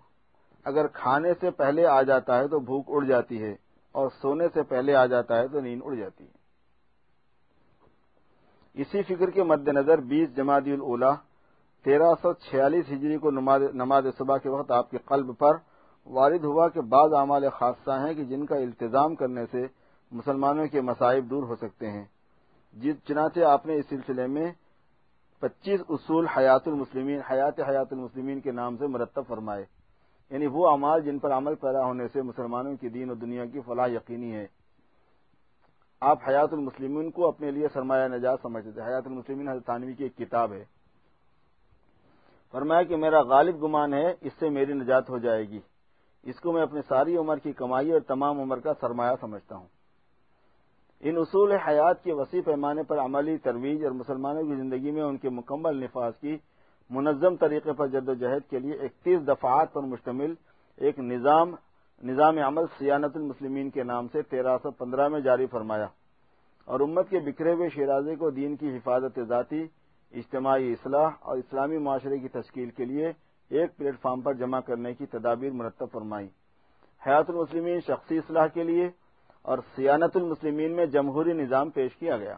[0.64, 3.52] اگر کھانے سے پہلے آ جاتا ہے تو بھوک اڑ جاتی ہے
[3.92, 6.36] اور سونے سے پہلے آ جاتا ہے تو نیند اڑ جاتی ہے۔
[8.74, 11.14] اسی فکر کے مد نظر بیس جماعی الاولا
[11.84, 15.56] تیرہ سو چھیالیس ہجری کو نماز صبح کے وقت آپ کے قلب پر
[16.06, 19.66] وارد ہوا کہ بعض اعمال خاصہ ہیں کہ جن کا التظام کرنے سے
[20.12, 22.04] مسلمانوں کے مسائب دور ہو سکتے ہیں۔
[22.72, 24.52] جی- چنانچہ آپ نے اس سلسلے میں
[25.38, 29.64] پچیس اصول حیات المسلمین حیات حیات المسلمین کے نام سے مرتب فرمائے۔
[30.30, 33.60] یعنی وہ اعمال جن پر عمل پیدا ہونے سے مسلمانوں کی دین اور دنیا کی
[33.60, 34.46] فلاح یقینی ہے۔
[36.00, 40.02] آپ حیات المسلمین کو اپنے لیے سرمایہ نجات سمجھتے تھے۔ حیات المسلمین حضرت تانوی کی
[40.02, 40.64] ایک کتاب ہے۔
[42.52, 45.60] فرمایا کہ میرا غالب گمان ہے، اس سے میری نجات ہو جائے گی۔
[46.22, 49.77] اس کو میں اپنی ساری عمر کی کمائی اور تمام عمر کا سرمایہ سمجھتا ہوں۔
[51.00, 55.16] ان اصول حیات کے وسیع پیمانے پر عملی ترویج اور مسلمانوں کی زندگی میں ان
[55.16, 56.36] کے مکمل نفاذ کی
[56.90, 60.34] منظم طریقے پر جد و جہد کے لیے اکتیس دفعات پر مشتمل
[60.78, 61.54] ایک نظام
[62.02, 65.86] نظام عمل سیانت المسلمین کے نام سے تیرہ سو پندرہ میں جاری فرمایا
[66.68, 69.62] اور امت کے بکھرے ہوئے شیرازے کو دین کی حفاظت ذاتی،
[70.12, 73.08] اجتماعی اصلاح اور اسلامی معاشرے کی تشکیل کے لیے
[73.50, 76.28] ایک پلیٹ فارم پر جمع کرنے کی تدابیر مرتب فرمائی۔
[77.02, 78.88] حیات المسلمین شخصی اصلاح کے لیے
[79.48, 82.36] اور سیانت المسلمین میں جمہوری نظام پیش کیا گیا۔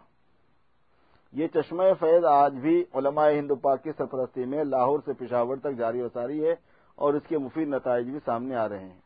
[1.33, 5.77] یہ چشمہ فیض آج بھی علماء ہندو پاک کی سرپرستی میں لاہور سے پشاور تک
[5.79, 6.55] جاری و ساری ہے
[6.95, 9.01] اور اس کے مفید نتائج بھی سامنے آ رہے ہیں۔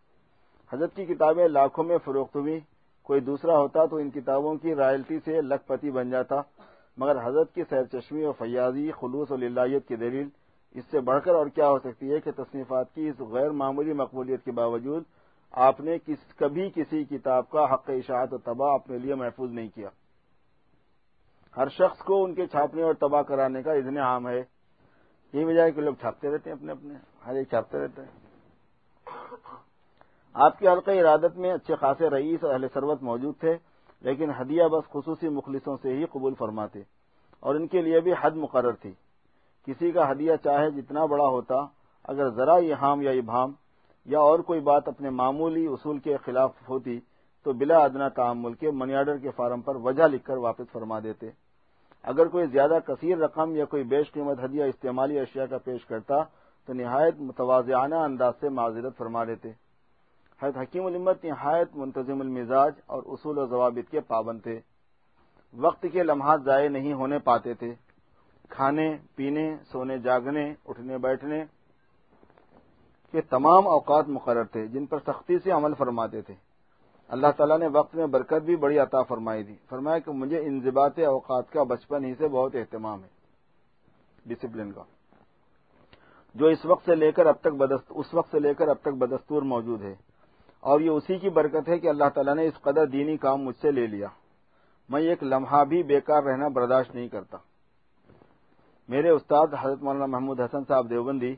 [0.73, 2.61] حضرت کی کتابیں لاکھوں میں فروخت ہوئی
[3.03, 6.37] کوئی دوسرا ہوتا تو ان کتابوں کی رائلٹی سے لکھ پتی بن جاتا۔
[6.97, 10.29] مگر حضرت کی سیر چشمی اور فیاضی، خلوص اور للہیت کی دلیل
[10.75, 13.93] اس سے بڑھ کر اور کیا ہو سکتی ہے کہ تصنیفات کی اس غیر معمولی
[13.93, 15.03] مقبولیت کے باوجود
[15.57, 15.99] آپ نے
[16.37, 19.89] کبھی کسی کتاب کا حق اشاعت و تباہ اپنے لیے محفوظ نہیں کیا۔
[21.57, 24.43] ہر شخص کو ان کے چھاپنے اور تباہ کرانے کا اتنے عام ہے۔
[25.33, 26.95] یہی وجہ ہے کہ لوگ چھاپتے رہتے ہیں اپنے اپنے،
[27.27, 28.11] ہر ایک چھاپتے رہتے ہیں
[30.35, 33.57] آپ کے حلقہ ارادت میں اچھے خاصے رئیس اور اہل سروت موجود تھے،
[34.01, 36.83] لیکن ہدیہ بس خصوصی مخلصوں سے ہی قبول فرماتے۔
[37.41, 38.93] اور ان کے لیے بھی حد مقرر تھی۔
[39.67, 41.55] کسی کا ہدیہ چاہے جتنا بڑا ہوتا،
[42.05, 43.53] اگر ذرا یہ ہام یا ابہام
[44.05, 47.01] یا اور کوئی بات اپنے معمولی اصول کے خلاف ہوتی
[47.43, 51.01] تو بلا ادنا تعمل کے منی آرڈر کے فارم پر وجہ لکھ کر واپس فرما
[51.01, 51.31] دیتے۔
[52.03, 56.15] اگر کوئی زیادہ کثیر رقم یا کوئی بیش قیمت ہدیہ استعمالی اشیاء کا پیش کرتا
[56.67, 59.49] تو نہایت متوازعانہ انداز سے معذرت فرما دیتے۔
[60.43, 64.61] حید حکیم الامت نہایت منتظم المزاج اور اصول و ضوابط کے پابند تھے۔
[65.55, 67.75] وقت کے لمحات ضائع نہیں ہونے پاتے تھے۔
[68.49, 71.45] کھانے، پینے، سونے، جاگنے، اٹھنے، بیٹھنے
[73.15, 76.35] کے تمام اوقات مقرر تھے، جن پر سختی سے عمل فرماتے تھے۔
[77.09, 80.99] اللہ تعالیٰ نے وقت میں برکت بھی بڑی عطا فرمائی تھی فرمایا کہ مجھے انضباط
[80.99, 83.09] اوقات کا بچپن ہی سے بہت اہتمام ہے۔
[84.27, 84.83] ڈسپلن کا۔
[86.35, 88.89] جو اس وقت سے لے کر اب تک اس وقت سے لے کر اب تک
[88.89, 89.95] بدستور موجود ہے۔
[90.61, 93.57] اور یہ اسی کی برکت ہے کہ اللہ تعالیٰ نے اس قدر دینی کام مجھ
[93.61, 94.07] سے لے لیا۔
[94.89, 97.39] میں ایک لمحہ بھی بیکار رہنا برداشت نہیں کرتا۔
[98.89, 101.35] میرے استاد حضرت مولانا محمود حسن صاحب دیوبندی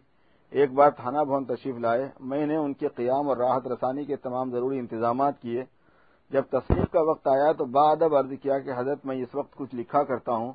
[0.50, 4.16] ایک بار تھانہ بھون تشریف لائے، میں نے ان کے قیام اور راحت رسانی کے
[4.16, 5.64] تمام ضروری انتظامات کیے۔
[6.30, 9.74] جب تصنیف کا وقت آیا تو بعدب عرض کیا کہ حضرت میں اس وقت کچھ
[9.74, 10.52] لکھا کرتا ہوں۔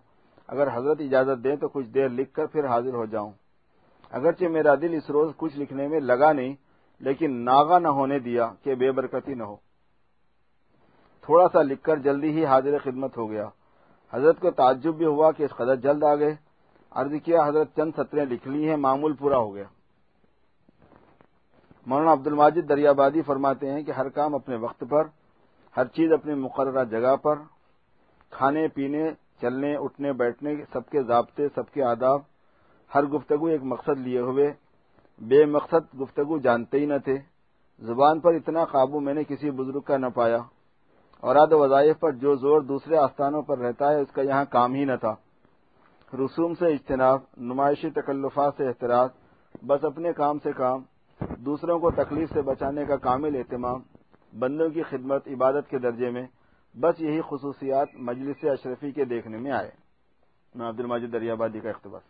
[0.47, 3.31] اگر حضرت اجازت دیں تو کچھ دیر لکھ کر پھر حاضر ہو جاؤں۔
[4.11, 6.55] اگرچہ میرا دل اس روز کچھ لکھنے میں لگا نہیں،
[6.99, 9.55] لیکن ناغا نہ ہونے دیا کہ بے برکتی نہ ہو۔
[11.21, 13.49] تھوڑا سا لکھ کر جلدی ہی حاضر خدمت ہو گیا۔
[14.13, 16.35] حضرت کو تعجب بھی ہوا کہ اس قدر جلد آ گئے۔
[16.91, 19.63] عرض کیا، حضرت چند سطریں لکھ لی ہیں، معمول پورا ہو گیا۔
[21.85, 25.03] مولانا عبد الماجد دریابادی فرماتے ہیں کہ ہر کام اپنے وقت پر،
[25.77, 27.35] ہر چیز اپنے مقررہ جگہ پر،
[28.29, 32.19] کھانے، پینے، چلنے، اٹھنے، بیٹھنے، سب کے ضابطے، سب کے آداب،
[32.95, 34.53] ہر گفتگو ایک مقصد لیے ہوئے۔
[35.21, 37.17] بے مقصد گفتگو جانتے ہی نہ تھے۔
[37.79, 40.37] زبان پر اتنا قابو میں نے کسی بزرگ کا نہ پایا۔
[41.19, 44.73] اور آد وظائف پر جو زور دوسرے آستانوں پر رہتا ہے، اس کا یہاں کام
[44.73, 45.15] ہی نہ تھا۔
[46.13, 49.09] رسوم سے اجتناب، نمائشی تکلفات سے احتراج
[49.67, 50.81] بس اپنے کام سے کام۔
[51.29, 53.81] دوسروں کو تکلیف سے بچانے کا کامل اہتمام،
[54.39, 56.25] بندوں کی خدمت، عبادت کے درجے میں
[56.75, 59.71] بس یہی خصوصیات مجلس اشرفی کے دیکھنے میں آئے۔
[60.55, 62.01] میں عبد الماجد دریابادی کا اقتباس۔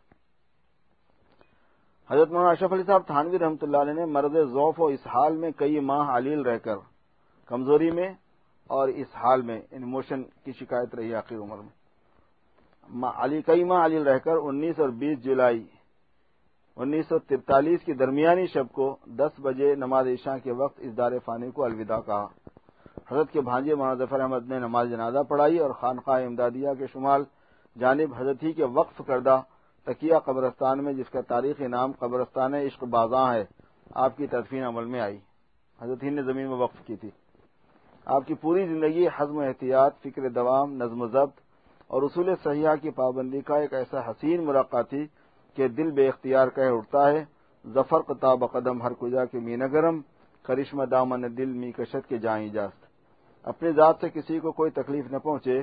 [2.10, 5.38] حضرت مولانا اشرف علی صاحب تھانوی رحمۃ اللہ علیہ نے مرد ذوف و اس حال
[5.38, 6.78] میں کئی ماہ علیل رہ کر
[7.46, 8.14] کمزوری میں
[8.68, 14.02] اور اس حال میں انموشن کی شکایت رہی آخر عمر میں۔ علی کئی ماہ علیل
[14.02, 15.68] رہ کر انیس اور بیس جولائی
[16.76, 21.12] انیس سو ترتالیس کی درمیانی شب کو دس بجے نماز عشاء کے وقت اس دار
[21.26, 22.28] فانی کو الوداع کہا۔
[23.12, 27.24] حضرت کے بھانجے مولانا ظفر احمد نے نماز جنازہ پڑھائی اور خانقاہ امدادیہ کے شمال
[27.80, 29.42] جانب حضرت ہی کے وقف کردہ
[29.84, 33.46] تکیہ قبرستان میں، جس کا تاریخی نام قبرستان عشق بازاں ہے،
[33.96, 35.18] آپ کی تدفین عمل میں آئی۔
[35.82, 37.10] حضرت ہی نے زمین میں وقف کی تھی۔
[38.06, 41.40] آپ کی پوری زندگی حزم و احتیاط، فکر دوام، نظم و ضبط
[41.88, 45.08] اور اصول سیاح کی پابندی کا ایک ایسا حسین مراقع تھی
[45.58, 47.24] کہ دل بے اختیار کہہ اٹھتا ہے،
[47.66, 50.00] ظفر قطاب قدم ہر کجا کے می نگرم
[50.46, 52.86] کرشم دامن دل می کشت کے جائیں جاست
[53.48, 55.62] اپنے ذات سے کسی کو کوئی تکلیف نہ پہنچے،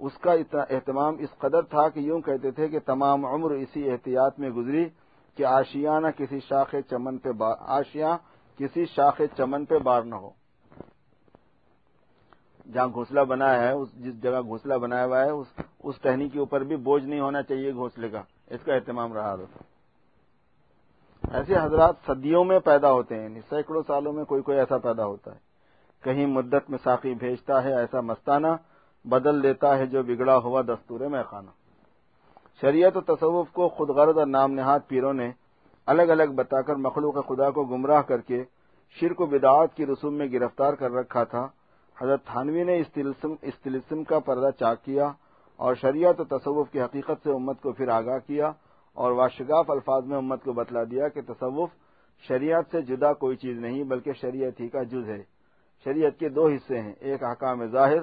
[0.00, 0.32] اس کا
[0.70, 4.84] اہتمام اس قدر تھا کہ یوں کہتے تھے کہ تمام عمر اسی احتیاط میں گزری
[5.36, 8.16] کہ آشیانہ کسی شاخ چمن پہ آشیاں
[8.58, 10.30] کسی شاخ چمن پہ بار نہ ہو۔
[12.72, 16.64] جہاں گھونسلہ بنایا ہے، اس جس جگہ گھونسلہ بنایا ہوا ہے اس ٹہنی کے اوپر
[16.64, 19.64] بھی بوجھ نہیں ہونا چاہیے گھونسلے کا۔ اس کا اہتمام رہا ہوتا
[21.36, 25.04] ایسے حضرات صدیوں میں پیدا ہوتے ہیں یعنی سینکڑوں سالوں میں کوئی کوئی ایسا پیدا
[25.06, 25.38] ہوتا ہے۔
[26.02, 28.46] کہیں مدت میں ساقی بھیجتا ہے، ایسا مستانہ
[29.04, 31.50] بدل دیتا ہے جو بگڑا ہوا دستور میں خانہ
[32.60, 35.30] شریعت و تصوف کو خود غرض اور نام نہاد پیروں نے
[35.86, 38.44] الگ الگ بتا کر مخلوق خدا کو گمراہ کر کے
[39.00, 41.48] شرک و بدعات کی رسوم میں گرفتار کر رکھا تھا۔
[42.00, 42.82] حضرت تھانوی نے
[43.42, 45.12] اس تلسم کا پردہ چاک کیا۔
[45.62, 48.46] اور شریعت و تصوف کی حقیقت سے امت کو پھر آگاہ کیا
[48.94, 51.70] اور واشگاف الفاظ میں امت کو بتلا دیا کہ تصوف
[52.28, 55.22] شریعت سے جدا کوئی چیز نہیں بلکہ شریعت ہی کا جز ہے۔
[55.84, 58.02] شریعت کے دو حصے ہیں، ایک حکام ظاہر،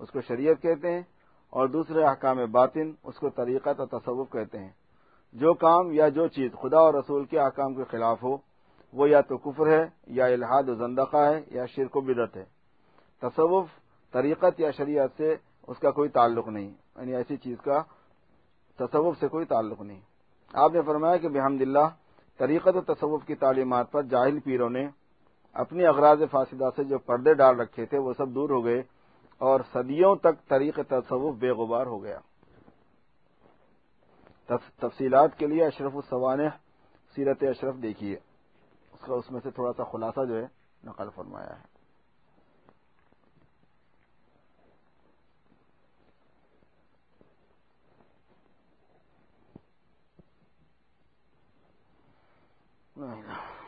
[0.00, 1.02] اس کو شریعت کہتے ہیں،
[1.50, 4.70] اور دوسرے احکام باطن، اس کو طریقت اور تصوف کہتے ہیں۔
[5.32, 8.36] جو کام یا جو چیز خدا اور رسول کے احکام کے خلاف ہو،
[8.92, 12.44] وہ یا تو کفر ہے، یا الحاد و زندقہ ہے، یا شرک و بدت ہے۔
[13.20, 13.66] تصوف
[14.12, 15.34] طریقت یا شریعت سے
[15.68, 17.82] اس کا کوئی تعلق نہیں۔ یعنی ایسی چیز کا
[18.76, 20.00] تصوف سے کوئی تعلق نہیں۔
[20.52, 21.88] آپ نے فرمایا کہ بحمد اللہ،
[22.38, 24.88] طریقت و تصوف کی تعلیمات پر جاہل پیروں نے
[25.52, 28.82] اپنی اغراض فاصدہ سے جو پردے ڈال رکھے تھے وہ سب دور ہو گئے
[29.38, 32.18] اور صدیوں تک طریق تصوف بے غبار ہو گیا۔
[34.76, 36.48] تفصیلات کے لیے اشرف السوانح
[37.14, 38.16] سیرت اشرف دیکھیے۔
[38.92, 40.46] اس کا اس میں سے تھوڑا سا خلاصہ جو ہے
[40.84, 41.73] نقل فرمایا ہے۔
[52.96, 53.63] 哎呀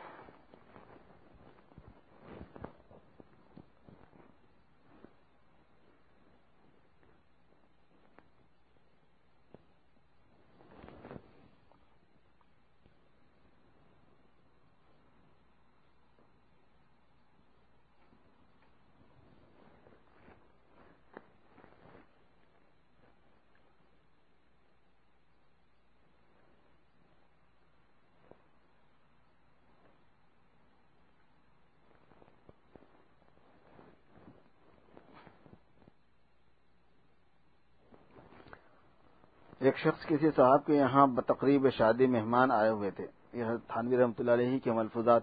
[39.76, 44.12] ایک شخص کسی صاحب کے یہاں بتقریب شادی مہمان آئے ہوئے تھے۔ یہ تھانوی رحمۃ
[44.18, 45.22] اللہ علیہ کے ملفوظات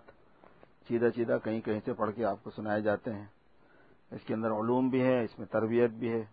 [0.87, 3.25] چیدہ چیدہ کہیں کہیں سے پڑھ کے آپ کو سنائے جاتے ہیں۔
[4.11, 6.23] اس کے اندر علوم بھی ہے اس میں تربیت بھی ہے۔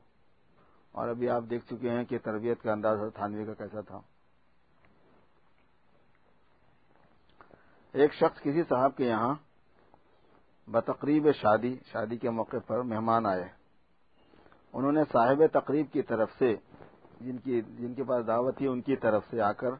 [0.93, 4.01] اور ابھی آپ دیکھ چکے ہیں کہ تربیت کا انداز تھانوی کا کیسا تھا۔
[7.93, 9.35] ایک شخص کسی صاحب کے یہاں
[10.71, 13.49] بتقریب شادی شادی کے موقع پر مہمان آئے۔
[14.73, 16.57] انہوں نے صاحب تقریب کی طرف سے
[17.21, 19.71] جن کی جن کے پاس دعوت تھی، ان کی طرف سے آ کر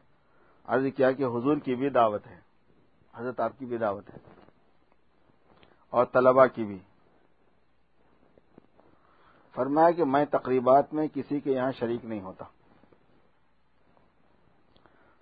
[0.65, 2.39] عرض کیا کہ حضور کی بھی دعوت ہے،
[3.15, 4.19] حضرت آپ کی بھی دعوت ہے
[5.89, 6.79] اور طلبا کی بھی۔
[9.51, 12.45] فرمایا کہ میں تقریبات میں کسی کے یہاں شریک نہیں ہوتا۔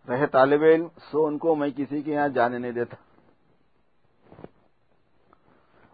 [0.07, 2.95] رہے طالب علم، سو ان کو میں کسی کے یہاں جانے نہیں دیتا۔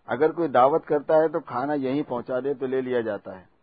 [0.05, 3.54] اگر کوئی دعوت کرتا ہے تو کھانا یہیں پہنچا دے تو لے لیا جاتا ہے۔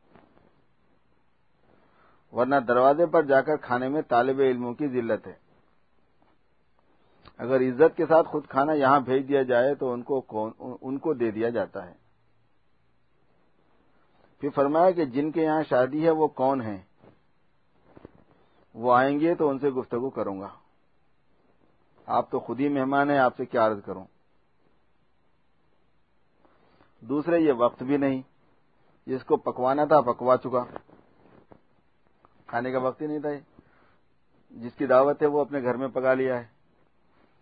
[2.32, 5.34] ورنہ دروازے پر جا کر کھانے میں طالب علموں کی ذلت ہے۔
[7.38, 10.24] اگر عزت کے ساتھ خود کھانا یہاں بھیج دیا جائے تو ان کو
[10.82, 11.94] ان کو دے دیا جاتا ہے۔
[14.38, 16.82] پھر فرمایا کہ جن کے یہاں شادی ہے وہ کون ہیں؟
[18.74, 20.48] وہ آئیں گے تو ان سے گفتگو کروں گا۔
[22.06, 24.04] آپ تو خود ہی مہمان ہیں، آپ سے کیا عرض کروں؟
[27.00, 28.22] دوسرے، یہ وقت بھی نہیں۔
[29.06, 30.91] جس کو پکوانا تھا، پکوا چکا۔
[32.52, 33.30] کھانے کا وقت ہی نہیں تھا
[34.50, 36.46] جس کی دعوت ہے وہ اپنے گھر میں پکا لیا ہے۔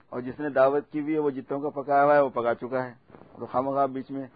[0.09, 2.55] اور جس نے دعوت کی بھی ہے وہ جتوں کا پکایا ہوا ہے وہ پکا
[2.55, 2.95] چکا ہے۔
[3.39, 4.27] تو خواہ بیچ میں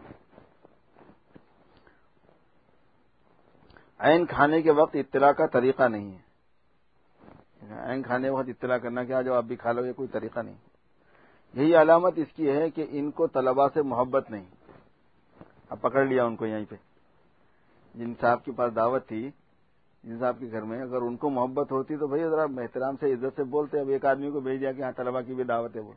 [3.98, 6.18] این کھانے کے وقت اطلاع کا طریقہ نہیں ہے۔
[7.88, 10.40] این کھانے کے وقت اطلاع کرنا کیا جو آپ بھی کھا لو یہ کوئی طریقہ
[10.40, 10.56] نہیں۔
[11.54, 14.44] یہی علامت اس کی ہے کہ ان کو طلبا سے محبت نہیں۔
[15.68, 16.76] اب پکڑ لیا ان کو یہیں پہ۔
[17.94, 19.30] جن صاحب کے پاس دعوت تھی
[20.04, 23.12] جن صاحب کے گھر میں اگر ان کو محبت ہوتی تو بھائی ذرا احترام سے
[23.12, 25.76] عزت سے بولتے، اب ایک آدمی کو بھیج دیا کہ ہاں طلبا کی بھی دعوت
[25.76, 25.92] ہے وہ۔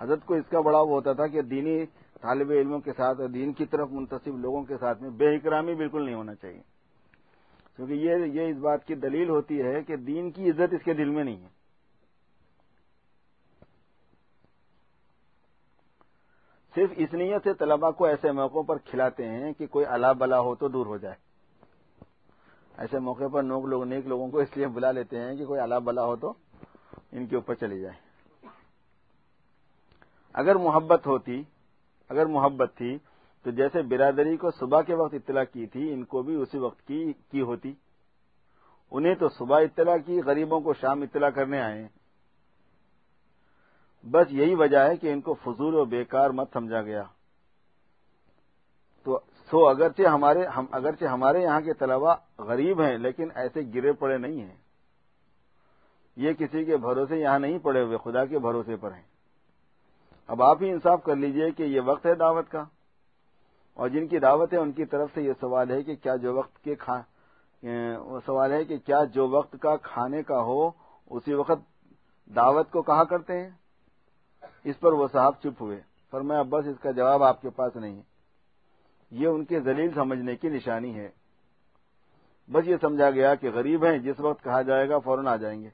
[0.00, 1.86] حضرت کو اس کا بڑا وہ ہوتا تھا کہ دینی
[2.20, 5.74] طالب علموں کے ساتھ اور دین کی طرف منتصب لوگوں کے ساتھ میں بے اکرامی
[5.74, 6.60] بالکل نہیں ہونا چاہیے۔
[7.76, 10.94] کیونکہ یہ یہ اس بات کی دلیل ہوتی ہے کہ دین کی عزت اس کے
[10.94, 11.48] دل میں نہیں ہے۔
[16.74, 20.40] صرف اس نیت سے طلبا کو ایسے موقعوں پر کھلاتے ہیں کہ کوئی اللہ بلا
[20.40, 21.27] ہو تو دور ہو جائے۔
[22.78, 25.60] ایسے موقع پر نوک لوگ، نیک لوگوں کو اس لیے بلا لیتے ہیں کہ کوئی
[25.60, 26.32] اللہ بلا ہو تو
[27.12, 27.96] ان کے اوپر چلی جائے۔
[30.32, 31.42] اگر محبت ہوتی،
[32.08, 32.98] اگر محبت تھی،
[33.42, 36.86] تو جیسے برادری کو صبح کے وقت اطلاع کی تھی، ان کو بھی اسی وقت
[36.86, 37.72] کی کی ہوتی۔
[38.90, 41.88] انہیں تو صبح اطلاع کی، غریبوں کو شام اطلاع کرنے آئے۔
[44.10, 47.02] بس یہی وجہ ہے کہ ان کو فضول و بیکار مت سمجھا گیا۔
[49.50, 54.18] سو اگرچہ ہمارے ہم اگرچہ ہمارے یہاں کے طلبا غریب ہیں، لیکن ایسے گرے پڑے
[54.18, 54.56] نہیں ہیں۔
[56.16, 59.02] یہ کسی کے بھروسے یہاں نہیں پڑے ہوئے، خدا کے بھروسے پر ہیں۔
[60.26, 62.64] اب آپ ہی انصاف کر لیجیے کہ یہ وقت ہے دعوت کا۔
[63.74, 66.34] اور جن کی دعوت ہے، ان کی طرف سے یہ سوال ہے کہ کیا جو
[66.34, 67.02] وقت کے کھا
[68.26, 70.70] سوال ہے کہ کیا جو وقت کا کھانے کا ہو،
[71.10, 71.80] اسی وقت
[72.36, 73.50] دعوت کو کہا کرتے ہیں؟
[74.64, 75.80] اس پر وہ صاحب چپ ہوئے۔
[76.10, 78.07] پر میں اب بس اس کا جواب آپ کے پاس نہیں ہے۔
[79.10, 81.10] یہ ان کے ذلیل سمجھنے کی نشانی ہے۔
[82.52, 85.62] بس یہ سمجھا گیا کہ غریب ہیں، جس وقت کہا جائے گا فوراً آ جائیں
[85.62, 85.68] گے۔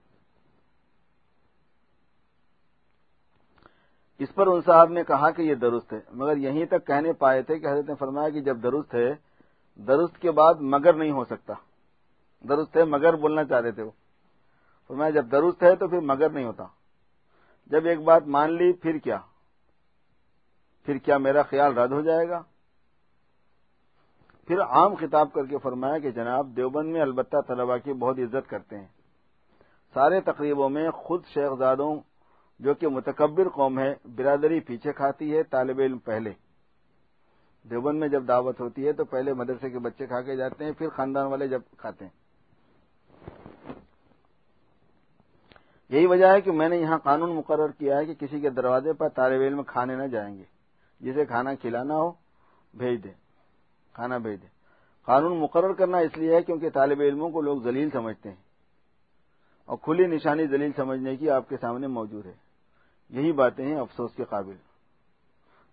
[4.18, 7.43] اس پر ان صاحب نے کہا کہ یہ درست ہے، مگر یہیں تک کہنے پائے
[7.43, 9.14] تھے کہ حضرت نے فرمایا کہ جب درست ہے،
[9.74, 11.53] درست کے بعد مگر نہیں ہو سکتا۔
[12.49, 13.91] درست ہے، مگر بولنا چاہ رہے تھے وہ۔
[14.89, 16.64] فرمایا جب درست ہے تو پھر مگر نہیں ہوتا۔
[17.66, 19.18] جب ایک بات مان لی، پھر کیا؟
[20.85, 22.43] پھر کیا میرا خیال رد ہو جائے گا؟
[24.47, 28.51] پھر عام خطاب کر کے فرمایا کہ جناب دیوبند میں البتہ طلبا کی بہت عزت
[28.51, 28.86] کرتے ہیں۔
[29.95, 31.97] سارے تقریبوں میں خود شیخزادوں
[32.59, 36.32] جو کہ متکبر قوم ہے برادری پیچھے کھاتی ہے طالب علم پہلے۔
[37.70, 40.72] دیوبند میں جب دعوت ہوتی ہے تو پہلے مدرسے کے بچے کھا کے جاتے ہیں،
[40.72, 42.24] پھر خاندان والے جب کھاتے ہیں۔
[45.88, 48.92] یہی وجہ ہے کہ میں نے یہاں قانون مقرر کیا ہے کہ کسی کے دروازے
[48.92, 50.45] پر طالب علم کھانے نہ جائیں گے،
[51.01, 52.12] جسے کھانا کھلانا ہو،
[52.74, 53.24] بھیج دیں۔
[53.95, 54.49] کھانا بھیج دیں
[55.05, 58.36] قانون مقرر کرنا اس لیے ہے کیونکہ طالب علموں کو لوگ ذلیل سمجھتے ہیں۔
[59.64, 62.32] اور کھلی نشانی ذلیل سمجھنے کی آپ کے سامنے موجود ہے۔
[63.11, 64.55] یہی باتیں ہیں افسوس کے قابل۔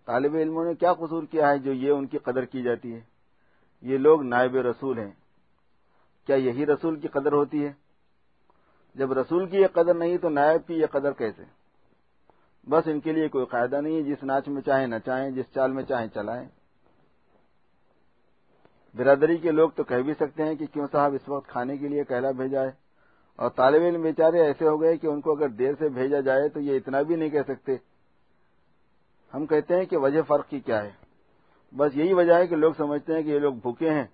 [0.04, 3.00] طالب علموں نے کیا قصور کیا ہے جو یہ ان کی قدر کی جاتی ہے؟
[3.82, 5.10] یہ لوگ نائب رسول ہیں۔
[6.26, 7.72] کیا یہی رسول کی قدر ہوتی ہے؟
[8.94, 11.42] جب رسول کی یہ قدر نہیں تو نائب کی یہ قدر کیسے؟
[12.70, 15.72] بس ان کے لیے کوئی قاعدہ نہیں ہے، جس ناچ میں چاہیں نچائیں جس چال
[15.72, 16.48] میں چاہیں چلائیں۔
[18.96, 21.88] برادری کے لوگ تو کہہ بھی سکتے ہیں کہ کیوں صاحب اس وقت کھانے کے
[21.88, 22.70] لیے کہلا بھیجا ہے؟
[23.36, 26.48] اور طالب علم بیچارے ایسے ہو گئے کہ ان کو اگر دیر سے بھیجا جائے
[26.48, 27.72] تو یہ اتنا بھی نہیں کہہ سکتے۔
[29.34, 30.90] ہم کہتے ہیں کہ وجہ فرق کی کیا ہے؟
[31.76, 34.04] بس یہی وجہ ہے کہ لوگ سمجھتے ہیں کہ یہ لوگ بھوکے ہیں۔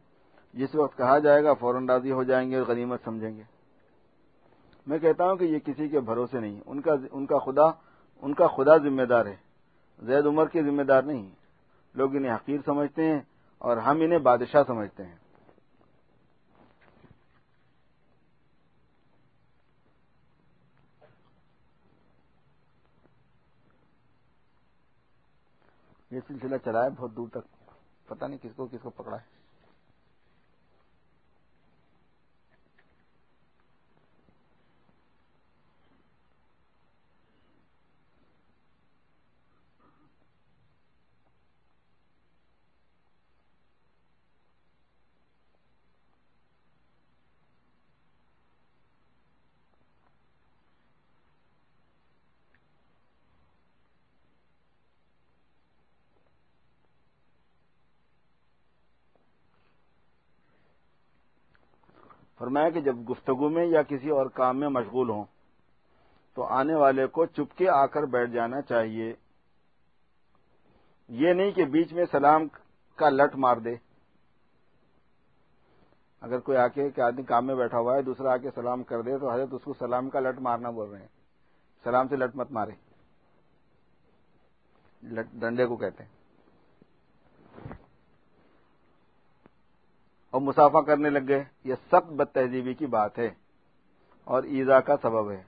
[0.55, 3.43] جس وقت کہا جائے گا فوراً راضی ہو جائیں گے اور غنیمت سمجھیں گے۔
[4.87, 7.66] میں کہتا ہوں کہ یہ کسی کے بھروسے نہیں۔ ان کا ان کا خدا،
[8.22, 9.37] ان کا خدا ذمہ دار ہے۔
[10.03, 11.31] زید عمر کے ذمہ دار نہیں۔
[11.95, 13.20] لوگ انہیں حقیر سمجھتے ہیں۔
[13.59, 15.16] اور ہم انہیں بادشاہ سمجھتے ہیں۔
[26.11, 27.70] یہ سلسلہ چلا ہے بہت دور تک،
[28.06, 29.38] پتہ نہیں کس کو کس کو پکڑا ہے۔
[62.39, 65.24] فرمایا کہ جب گفتگو میں یا کسی اور کام میں مشغول ہوں
[66.34, 69.14] تو آنے والے کو چپکے آ کر بیٹھ جانا چاہیے۔
[71.09, 72.49] یہ نہیں کہ بیچ میں سلام
[72.97, 73.74] کا لٹ مار دے۔
[76.20, 78.82] اگر کوئی آ کے کہ آدمی کام میں بیٹھا ہوا ہے، دوسرا آ کے سلام
[78.82, 81.09] کر دے تو حضرت اس کو سلام کا لٹ مارنا بول رہے ہیں۔
[81.84, 82.70] سلام سے لٹ مت مارے۔
[85.32, 86.17] ڈنڈے کو کہتے ہیں۔
[90.31, 93.31] اور مسافہ کرنے لگ گئے، یہ سخت بد تہذیبی کی بات ہے
[94.24, 95.43] اور ایزا کا سبب ہے۔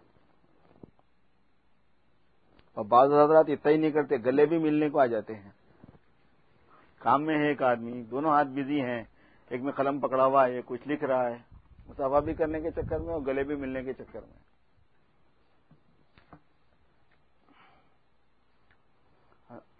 [2.74, 5.50] اور بعض حضرات اتنا ہی نہیں کرتے، گلے بھی ملنے کو آ جاتے ہیں۔
[6.98, 9.04] کام میں ہے ایک آدمی، دونوں ہاتھ بزی ہیں،
[9.48, 11.38] ایک میں قلم پکڑا ہوا ہے، کچھ لکھ رہا ہے۔
[11.88, 14.50] مسافہ بھی کرنے کے چکر میں اور گلے بھی ملنے کے چکر میں۔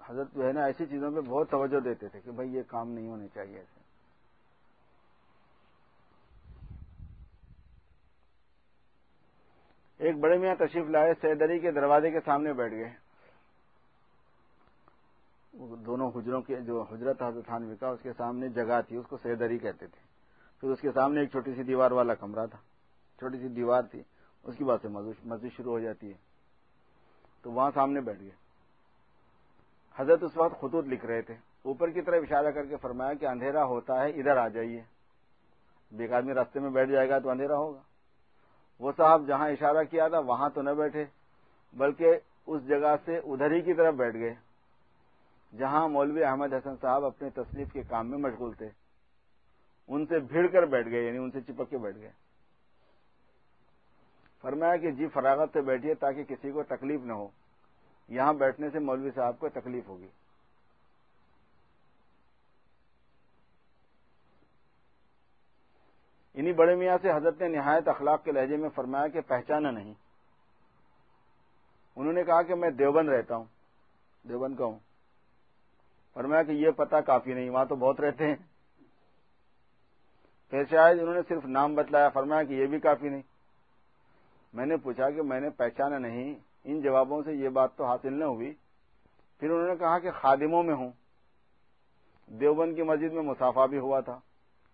[0.05, 2.91] حضرت جو ہے نا، ایسی چیزوں پہ بہت توجہ دیتے تھے کہ بھائی یہ کام
[2.91, 3.80] نہیں ہونے چاہیے۔ ایسے
[10.01, 12.93] ایک بڑے میاں تشریف لائے، سیدری کے دروازے کے سامنے بیٹھ گئے۔
[15.77, 19.17] دونوں حجروں کے، جو حجرت حضرت تھانوی کا اس کے سامنے جگہ تھی، اس کو
[19.17, 20.11] سیدری کہتے تھے۔
[20.61, 22.59] پھر اس کے سامنے ایک چھوٹی سی دیوار والا کمرہ تھا۔
[23.19, 24.03] چھوٹی سی دیوار تھی۔
[24.43, 24.89] اس کی بات سے
[25.25, 26.17] مسجد شروع ہو جاتی ہے
[27.43, 28.31] تو وہاں سامنے بیٹھ گئے۔
[29.97, 33.27] حضرت اس وقت خطوط لکھ رہے تھے۔ اوپر کی طرف اشارہ کر کے فرمایا کہ
[33.27, 34.83] اندھیرا ہوتا ہے، ادھر آ جائیے۔
[35.99, 37.90] ایک آدمی راستے میں بیٹھ جائے گا تو اندھیرا ہوگا۔
[38.81, 41.05] وہ صاحب جہاں اشارہ کیا تھا وہاں تو نہ بیٹھے،
[41.73, 44.35] بلکہ اس جگہ سے ادھر ہی کی طرف بیٹھ گئے،
[45.59, 48.69] جہاں مولوی احمد حسن صاحب اپنے تصنیف کے کام میں مشغول تھے۔
[49.89, 52.11] ان سے بھیڑ کر بیٹھ گئے یعنی ان سے چپک کے بیٹھ گئے۔
[54.43, 57.29] فرمایا کہ جی فراغت سے بیٹھیے تاکہ کسی کو تکلیف نہ ہو۔
[58.09, 60.09] یہاں بیٹھنے سے مولوی صاحب کو تکلیف ہوگی۔
[66.35, 69.95] انہی بڑے میاں سے حضرت نے نہایت اخلاق کے لہجے میں فرمایا کہ پہچانا نہیں۔
[71.97, 73.45] انہوں نے کہا کہ میں دیوبند رہتا ہوں،
[74.29, 74.79] دیوبند کا ہوں۔
[76.15, 78.37] فرمایا کہ یہ پتا کافی نہیں، وہاں تو بہت رہتے ہیں۔
[80.51, 83.23] پھر شاید انہوں نے صرف نام بتلایا، فرمایا کہ یہ بھی کافی نہیں۔
[84.53, 88.13] میں نے پوچھا کہ میں نے پہچانا نہیں، ان جوابوں سے یہ بات تو حاصل
[88.13, 88.55] نہ ہوئی۔
[89.41, 90.91] پھر انہوں نے کہا کہ خادموں میں ہوں۔
[92.27, 94.21] دیوبند کی مسجد میں مسافہ بھی ہوا تھا،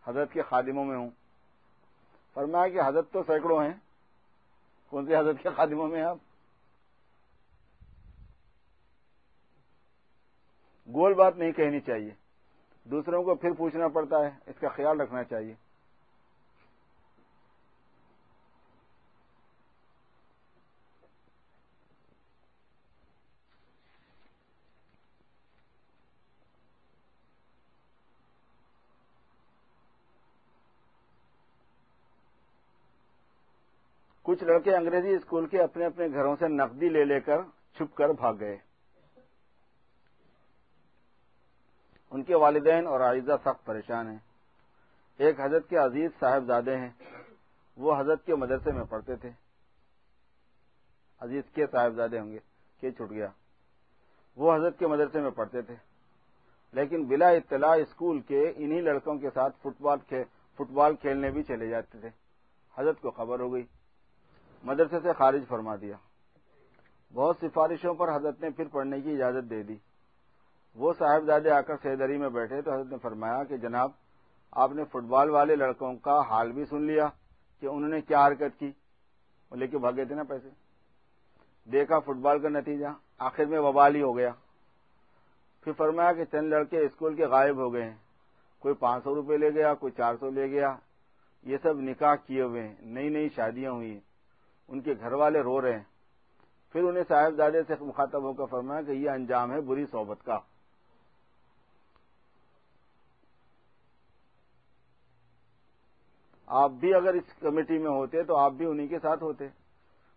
[0.07, 1.11] حضرت کے خادموں میں ہوں۔
[2.37, 3.72] فرمایا کہ حضرت تو سینکڑوں ہیں۔
[4.91, 6.16] کون سی حضرت کے خادموں میں آپ؟
[10.95, 12.14] گول بات نہیں کہنی چاہیے۔
[12.84, 15.55] دوسروں کو پھر پوچھنا پڑتا ہے، اس کا خیال رکھنا چاہیے۔
[34.37, 37.43] کچھ لڑکے انگریزی اسکول کے اپنے اپنے گھروں سے نقدی لے لے کر
[37.74, 38.59] چھپ کر بھاگ گئے۔
[42.11, 44.18] ان کے والدین اور عائزہ سخت پریشان ہیں۔
[45.18, 46.91] ایک حضرت کے عزیز صاحبزادے ہیں۔
[47.76, 49.30] وہ حضرت کے مدرسے میں پڑھتے تھے۔
[51.20, 52.39] عزیز کے صاحبزادے ہوں گے
[52.80, 53.28] کہ چھٹ گیا۔
[54.37, 55.74] وہ حضرت کے مدرسے میں پڑھتے تھے۔
[56.72, 62.01] لیکن بلا اطلاع اسکول کے انہی لڑکوں کے ساتھ فٹ بال کھیلنے بھی چلے جاتے
[62.01, 62.09] تھے۔
[62.78, 63.66] حضرت کو خبر ہو گئی۔
[64.66, 65.96] مدرسے سے خارج فرما دیا۔
[67.14, 69.76] بہت سفارشوں پر حضرت نے پھر پڑھنے کی اجازت دے دی۔
[70.74, 73.90] وہ صاحبزادے آ کر سیدری میں بیٹھے تو حضرت نے فرمایا کہ جناب،
[74.52, 77.08] آپ نے فٹ بال والے لڑکوں کا حال بھی سن لیا
[77.60, 78.72] کہ انہوں نے کیا حرکت کی۔
[79.50, 80.48] وہ لے کے بھاگے تھے نا پیسے۔
[81.72, 82.86] دیکھا فٹ بال کا نتیجہ،
[83.18, 84.30] آخر میں وبال ہی ہو گیا۔
[85.64, 87.96] پھر فرمایا کہ چند لڑکے اسکول کے غائب ہو گئے ہیں۔
[88.58, 90.76] کوئی پانچ سو روپے لے گیا، کوئی چار سو لے گیا۔
[91.42, 94.15] یہ سب نکاح کیے ہوئے ہیں، نئی نئی شادیاں ہوئی ہیں۔
[94.68, 95.84] ان کے گھر والے رو رہے ہیں۔
[96.72, 100.38] پھر انہیں صاحبزادے سے مخاطب ہو کر فرمایا کہ یہ انجام ہے بری صحبت کا۔
[106.46, 109.44] آپ بھی اگر اس کمیٹی میں ہوتے تو آپ بھی انہی کے ساتھ ہوتے۔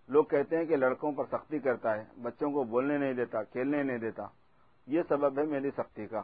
[0.07, 3.83] لوگ کہتے ہیں کہ لڑکوں پر سختی کرتا ہے، بچوں کو بولنے نہیں دیتا، کھیلنے
[3.83, 4.27] نہیں دیتا۔
[4.87, 6.21] یہ سبب ہے میری سختی کا۔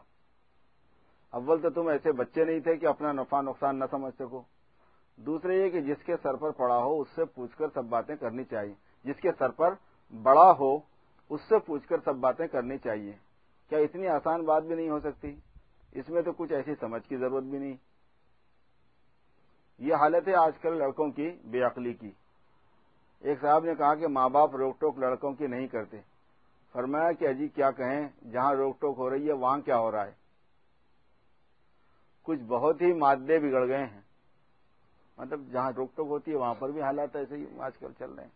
[1.29, 4.41] اول تو تم ایسے بچے نہیں تھے کہ اپنا نفع نقصان نہ سمجھ سکو۔
[5.17, 8.15] دوسرے یہ کہ جس کے سر پر پڑا ہو، اس سے پوچھ کر سب باتیں
[8.15, 9.73] کرنی چاہیے۔ جس کے سر پر
[10.23, 10.79] بڑا ہو،
[11.29, 13.11] اس سے پوچھ کر سب باتیں کرنی چاہیے۔
[13.69, 15.35] کیا اتنی آسان بات بھی نہیں ہو سکتی؟
[15.91, 17.75] اس میں تو کچھ ایسی سمجھ کی ضرورت بھی نہیں۔
[19.77, 22.11] یہ حالت ہے آج کل لڑکوں کی بے عقلی کی۔
[23.19, 25.97] ایک صاحب نے کہا کہ ماں باپ روک ٹوک لڑکوں کی نہیں کرتے۔
[26.73, 30.05] فرمایا کہ اجی کیا کہیں؟ جہاں روک ٹوک ہو رہی ہے، وہاں کیا ہو رہا
[30.05, 30.11] ہے؟
[32.23, 34.01] کچھ بہت ہی مادے بگڑ گئے ہیں۔
[35.17, 38.11] مطلب جہاں روک ٹوک ہوتی ہے، وہاں پر بھی حالات ایسے ہی آج کل چل
[38.11, 38.29] رہے ہیں۔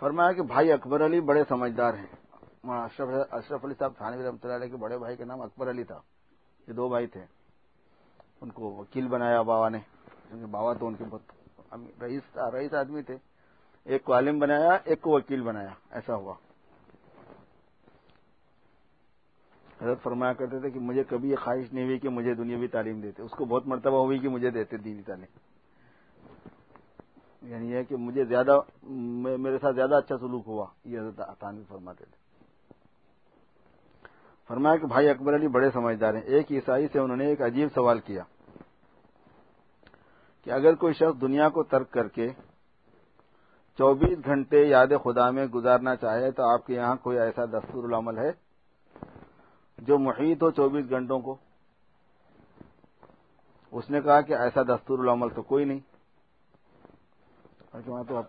[0.00, 2.06] فرمایا کہ بھائی اکبر علی بڑے سمجھدار ہیں۔
[2.70, 5.84] اشرف اشرف علی صاحب تھانوی رحمۃ اللہ علیہ کے بڑے بھائی کا نام اکبر علی
[5.84, 6.00] تھا۔
[6.68, 7.24] یہ دو بھائی تھے۔
[8.40, 9.78] ان کو وکیل بنایا بابا نے۔
[10.28, 11.20] کیونکہ بابا تو ان کے بہت
[12.00, 13.16] رئیس رئیس آدمی تھے۔
[13.84, 16.34] ایک کو عالم بنایا، ایک کو وکیل بنایا۔ ایسا ہوا۔
[19.82, 23.00] حضرت فرمایا کرتے تھے کہ مجھے کبھی یہ خواہش نہیں ہوئی کہ مجھے دنیاوی تعلیم
[23.00, 25.38] دیتے۔ اس کو بہت مرتبہ ہوئی کہ مجھے دیتے دینی تعلیم۔
[27.50, 28.60] یعنی یہ کہ مجھے زیادہ
[29.38, 32.27] میرے ساتھ زیادہ اچھا سلوک ہوا۔ یہ حضرت فرماتے تھے۔
[34.48, 37.68] فرمایا کہ بھائی اکبر علی بڑے سمجھدار ہیں۔ ایک عیسائی سے انہوں نے ایک عجیب
[37.74, 38.22] سوال کیا
[40.44, 42.28] کہ اگر کوئی شخص دنیا کو ترک کر کے
[43.78, 48.18] چوبیس گھنٹے یاد خدا میں گزارنا چاہے تو آپ کے یہاں کوئی ایسا دستور العمل
[48.18, 48.32] ہے
[49.78, 51.36] جو محیط ہو چوبیس گھنٹوں کو؟
[53.72, 55.80] اس نے کہا کہ ایسا دستور العمل تو کوئی نہیں۔
[57.86, 58.20] وہاں تو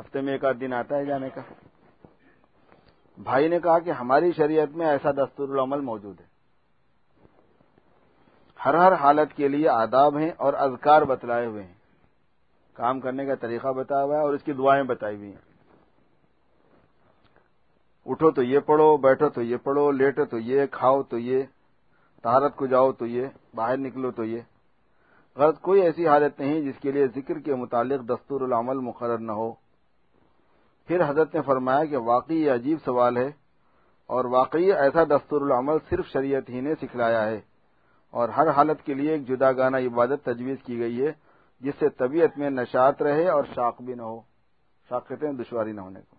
[0.00, 1.40] ہفتے میں ایک آدھ دن آتا ہے جانے کا۔
[3.18, 6.26] بھائی نے کہا کہ ہماری شریعت میں ایسا دستور العمل موجود ہے۔
[8.64, 11.74] ہر ہر حالت کے لیے آداب ہیں اور اذکار بتلائے ہوئے ہیں۔
[12.74, 15.46] کام کرنے کا طریقہ بتایا ہوا ہے اور اس کی دعائیں بتائی ہوئی ہیں۔
[18.06, 21.42] اٹھو تو یہ پڑھو، بیٹھو تو یہ پڑھو، لیٹو تو یہ، کھاؤ تو یہ
[22.22, 24.40] تہارت کو جاؤ تو یہ، باہر نکلو تو یہ۔
[25.36, 29.32] غرض کوئی ایسی حالت نہیں جس کے لیے ذکر کے متعلق دستور العمل مقرر نہ
[29.32, 29.65] ہو۔
[30.86, 33.30] پھر حضرت نے فرمایا کہ واقعی یہ عجیب سوال ہے
[34.06, 37.40] اور واقعی ایسا دستور العمل صرف شریعت ہی نے سکھلایا ہے
[38.10, 41.12] اور ہر حالت کے لیے ایک جدا گانا عبادت تجویز کی گئی ہے
[41.60, 44.20] جس سے طبیعت میں نشاط رہے اور شاق بھی نہ ہو،
[44.88, 46.15] شاقتیں دشواری نہ ہونے کو۔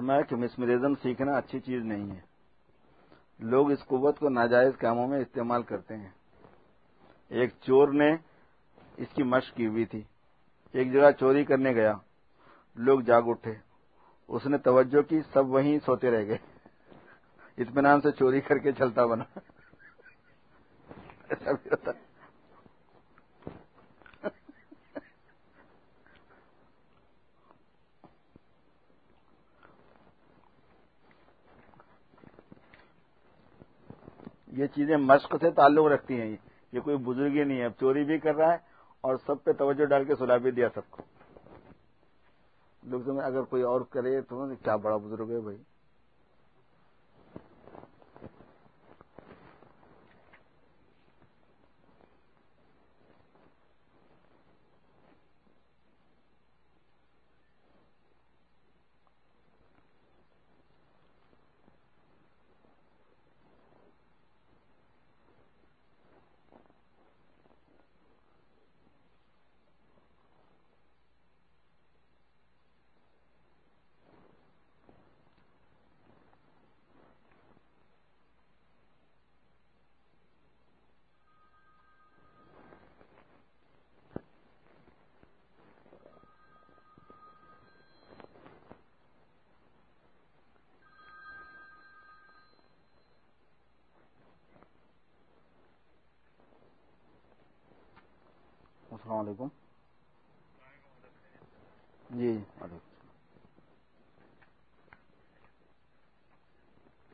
[0.00, 2.20] فرمایا کہ مسمرزم سیکھنا اچھی چیز نہیں ہے۔
[3.38, 6.08] لوگ اس قوت کو ناجائز کاموں میں استعمال کرتے ہیں۔
[7.28, 8.16] ایک چور نے
[8.96, 10.02] اس کی مشق کی ہوئی تھی۔
[10.72, 11.94] ایک جگہ چوری کرنے گیا۔
[12.74, 13.54] لوگ جاگ اٹھے۔
[14.28, 16.38] اس نے توجہ کی، سب وہیں سوتے رہ گئے۔
[17.58, 19.38] اطمینان سے چوری کر کے چلتا بنا۔
[21.28, 22.09] ایسا بھی ہوتا
[34.52, 36.36] یہ چیزیں مشق سے تعلق رکھتی ہیں،
[36.72, 38.58] یہ کوئی بزرگی نہیں ہے، اب چوری بھی کر رہا ہے
[39.00, 41.02] اور سب پہ توجہ ڈال کے سلا بھی دیا سب کو۔
[42.82, 45.56] لوگ اگر کوئی اور کرے تو کیا بڑا بزرگ ہے بھائی؟
[99.20, 99.48] السلام علیکم۔
[102.10, 102.30] جی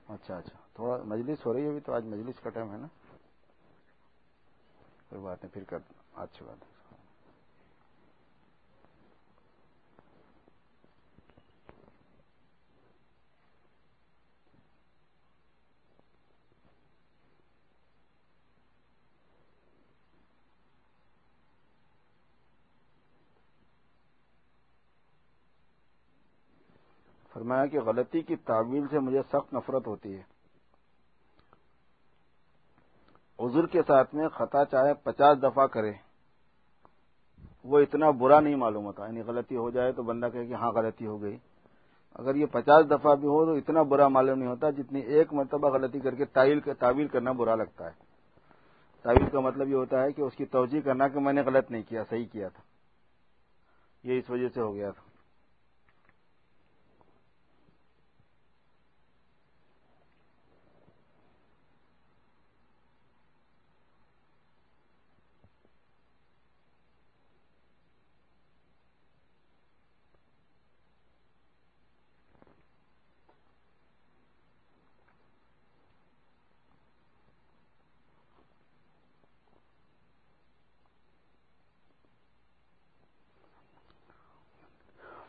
[0.08, 2.86] اچھا اچھا۔ تھوڑا مجلس ہو رہی ہے ابھی تو آج مجلس کا ٹائم ہے نا۔
[5.10, 5.78] کوئی بات نہیں، پھر کر۔
[6.16, 6.74] اچھی بات ہے۔
[27.46, 30.22] فرمایا کہ غلطی کی تعویل سے مجھے سخت نفرت ہوتی ہے۔
[33.38, 35.92] عذر کے ساتھ میں خطا چاہے پچاس دفعہ کرے،
[37.64, 40.72] وہ اتنا برا نہیں معلوم ہوتا۔ یعنی غلطی ہو جائے تو بندہ کہے کہ ہاں
[40.72, 41.38] غلطی ہو گئی۔
[42.14, 45.68] اگر یہ پچاس دفعہ بھی ہو تو اتنا برا معلوم نہیں ہوتا جتنی ایک مرتبہ
[45.68, 48.04] غلطی کر کے تعویل کرنا برا لگتا ہے۔
[49.02, 51.70] تعویل کا مطلب یہ ہوتا ہے کہ اس کی توجہ کرنا کہ میں نے غلط
[51.70, 52.62] نہیں کیا، صحیح کیا تھا۔
[54.08, 55.05] یہ اس وجہ سے ہو گیا تھا۔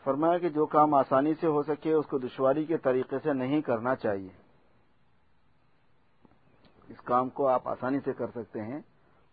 [0.08, 3.60] فرمایا کہ جو کام آسانی سے ہو سکے اس کو دشواری کے طریقے سے نہیں
[3.60, 4.28] کرنا چاہیے۔
[6.88, 8.80] اس کام کو آپ آسانی سے کر سکتے ہیں،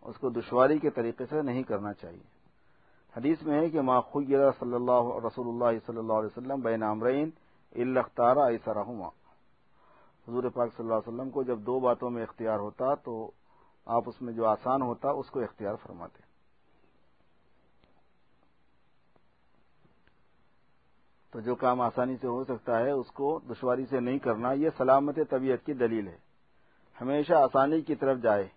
[0.02, 2.24] اس کو دشواری کے طریقے سے نہیں کرنا چاہیے۔
[3.18, 7.30] حدیث میں ہے کہ ماخیر صلی اللہ رسول اللہ صلی اللہ علیہ وسلم بین عمرین
[7.76, 8.82] الختارہ ایسا
[10.28, 13.32] حضور پاک صلی اللہ علیہ وسلم کو جب دو باتوں میں اختیار ہوتا تو
[13.86, 16.25] آپ اس میں جو آسان ہوتا اس کو اختیار فرماتے۔
[21.36, 24.70] تو جو کام آسانی سے ہو سکتا ہے، اس کو دشواری سے نہیں کرنا، یہ
[24.78, 26.18] سلامت طبیعت کی دلیل ہے۔
[27.02, 28.48] ہمیشہ آسانی کی طرف جائے،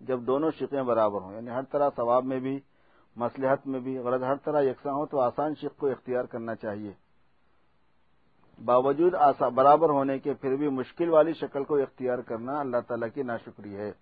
[0.00, 2.60] جب دونوں شقیں برابر ہوں۔ یعنی ہر طرح ثواب میں بھی
[3.16, 6.92] مسلحت میں بھی غرض ہر طرح یکساں ہو تو آسان شق کو اختیار کرنا چاہیے۔
[8.64, 9.14] باوجود
[9.54, 13.76] برابر ہونے کے پھر بھی مشکل والی شکل کو اختیار کرنا اللہ تعالی کی ناشکری
[13.76, 13.92] ہے۔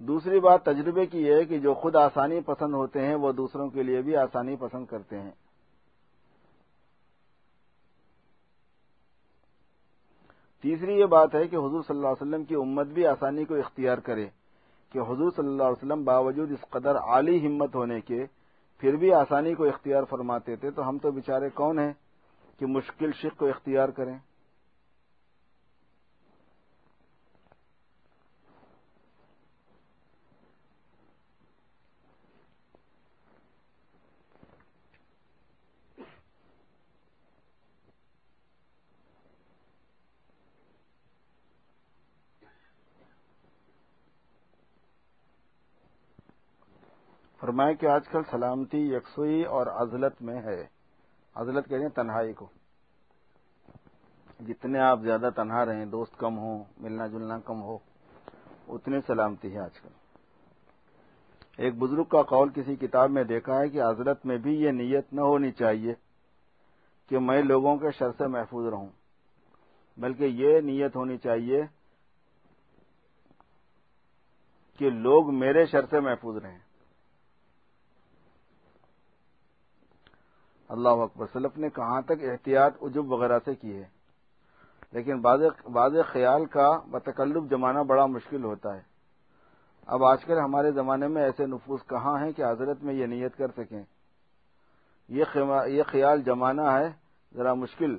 [0.00, 3.82] دوسری بات تجربے کی ہے کہ جو خود آسانی پسند ہوتے ہیں، وہ دوسروں کے
[3.82, 5.30] لیے بھی آسانی پسند کرتے ہیں۔
[10.64, 13.54] تیسری یہ بات ہے کہ حضور صلی اللہ علیہ وسلم کی امت بھی آسانی کو
[13.54, 14.26] اختیار کرے
[14.92, 18.24] کہ حضور صلی اللہ علیہ وسلم باوجود اس قدر عالی ہمت ہونے کے
[18.82, 21.92] پھر بھی آسانی کو اختیار فرماتے تھے، تو ہم تو بیچارے کون ہیں
[22.58, 24.16] کہ مشکل شک کو اختیار کریں؟
[47.46, 50.66] فرمائے کہ آج کل سلامتی یکسوئی اور عزلت میں ہے۔
[51.34, 52.46] عزلت کہتے ہیں تنہائی کو۔
[54.40, 57.78] جتنے آپ زیادہ تنہا رہیں، دوست کم ہوں، ملنا جلنا کم ہو،
[58.68, 59.88] اتنی سلامتی ہے آج کل۔
[61.56, 65.12] ایک بزرگ کا قول کسی کتاب میں دیکھا ہے کہ عزلت میں بھی یہ نیت
[65.12, 65.94] نہ ہونی چاہیے
[67.08, 68.88] کہ میں لوگوں کے شر سے محفوظ رہوں،
[69.96, 71.62] بلکہ یہ نیت ہونی چاہیے
[74.78, 76.65] کہ لوگ میرے شر سے محفوظ رہیں۔
[80.68, 83.84] اللہ اکبر، سلف نے کہاں تک احتیاط، عجب وغیرہ سے کی ہے۔
[84.92, 85.20] لیکن
[85.72, 88.80] بعض خیال کا بتکلب جمانا بڑا مشکل ہوتا ہے۔
[89.86, 93.36] اب آج کل ہمارے زمانے میں ایسے نفوذ کہاں ہیں کہ حضرت میں یہ نیت
[93.36, 93.82] کر سکیں۔
[95.08, 96.92] یہ خیال جمانا ہے،
[97.34, 97.96] ذرا مشکل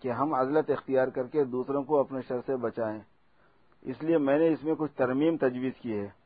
[0.00, 3.00] کہ ہم عزلت اختیار کر کے دوسروں کو اپنے شر سے بچائیں۔
[3.82, 6.21] اس لیے میں نے اس میں کچھ ترمیم تجویز کی ہے۔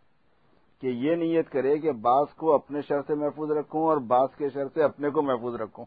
[0.81, 4.49] کہ یہ نیت کرے کہ باس کو اپنے شر سے محفوظ رکھوں اور باس کے
[4.49, 5.85] شر سے اپنے کو محفوظ رکھوں۔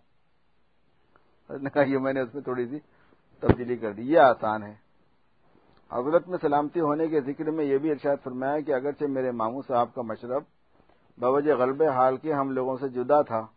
[1.49, 2.79] نے کہا یہ میں نے اس میں تھوڑی سی
[3.39, 4.75] تبدیلی کر دی۔ یہ آسان ہے۔
[5.91, 9.61] حضرت میں سلامتی ہونے کے ذکر میں یہ بھی ارشاد فرمایا کہ اگرچہ میرے ماموں
[9.67, 10.43] صاحب کا مشرب
[11.17, 13.47] بوجہ غلب حال کے ہم لوگوں سے جدا تھا،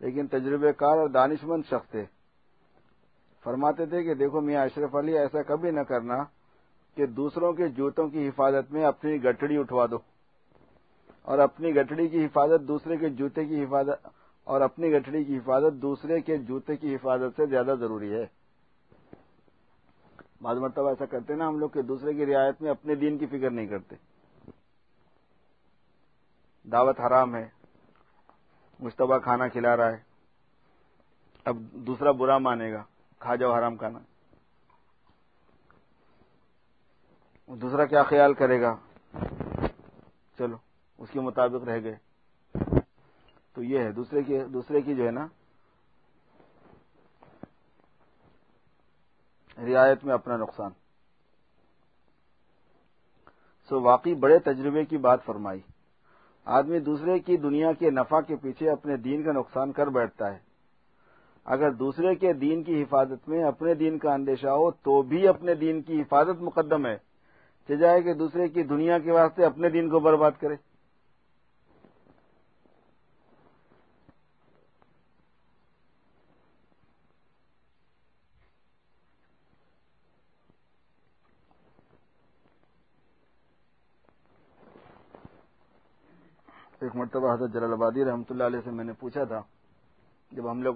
[0.00, 2.04] لیکن تجربے کار اور دانش مند شخص تھے۔
[3.44, 6.24] فرماتے تھے کہ دیکھو میاں اشرف علی، ایسا کبھی نہ کرنا
[6.96, 10.13] کہ دوسروں کے جوتوں کی حفاظت میں اپنی گٹڑی اٹھوا دو۔
[11.24, 14.08] اور اپنی گٹڑی کی حفاظت دوسرے کے جوتے کی حفاظت
[14.44, 18.26] اور اپنی گٹڑی کی حفاظت دوسرے کے جوتے کی حفاظت سے زیادہ ضروری ہے۔
[20.42, 23.26] بعض مرتبہ ایسا کرتے نا ہم لوگ کہ دوسرے کی رعایت میں اپنے دین کی
[23.26, 23.96] فکر نہیں کرتے۔
[26.72, 27.48] دعوت حرام ہے۔
[28.80, 30.02] مشتبہ کھانا کھلا رہا ہے۔
[31.44, 32.84] اب دوسرا برا مانے گا۔
[33.18, 33.98] کھا جاؤ حرام کھانا۔
[37.46, 38.76] دوسرا کیا خیال کرے گا؟
[40.38, 41.96] چلو۔ اس کے مطابق رہ گئے۔
[43.52, 45.26] تو یہ ہے، دوسرے کی دوسرے کی جو ہے نا،
[49.58, 50.70] رعایت میں اپنا نقصان۔
[53.68, 55.60] سو واقعی بڑے تجربے کی بات فرمائی۔
[56.44, 60.38] آدمی دوسرے کی دنیا کے نفع کے پیچھے اپنے دین کا نقصان کر بیٹھتا ہے۔
[61.44, 65.54] اگر دوسرے کے دین کی حفاظت میں اپنے دین کا اندیشہ ہو، تو بھی اپنے
[65.54, 66.96] دین کی حفاظت مقدم ہے۔
[67.68, 70.73] چاہے کہ دوسرے کی دنیا کے واسطے اپنے دین کو برباد کرے۔
[86.94, 89.40] ایک مرتبہ حضرت جلال آبادی رحمۃ اللہ علیہ سے میں نے پوچھا تھا،
[90.32, 90.74] جب ہم لوگ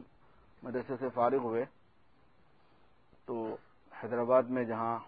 [0.63, 1.65] مدرسے سے فارغ ہوئے،
[3.29, 3.35] تو
[3.93, 4.99] حیدرآباد میں جہاں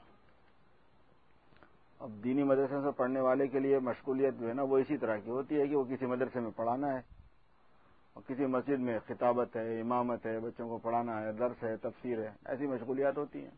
[2.00, 5.16] اب دینی مدرسے سے پڑھنے والے کے لیے مشغولیت جو ہے نا، وہ اسی طرح
[5.24, 7.00] کی ہوتی ہے کہ وہ کسی مدرسے میں پڑھانا ہے،
[8.16, 12.22] اور کسی مسجد میں خطابت ہے، امامت ہے، بچوں کو پڑھانا ہے، درس ہے، تفسیر
[12.22, 13.54] ہے، ایسی مشغولیات ہوتی ہیں۔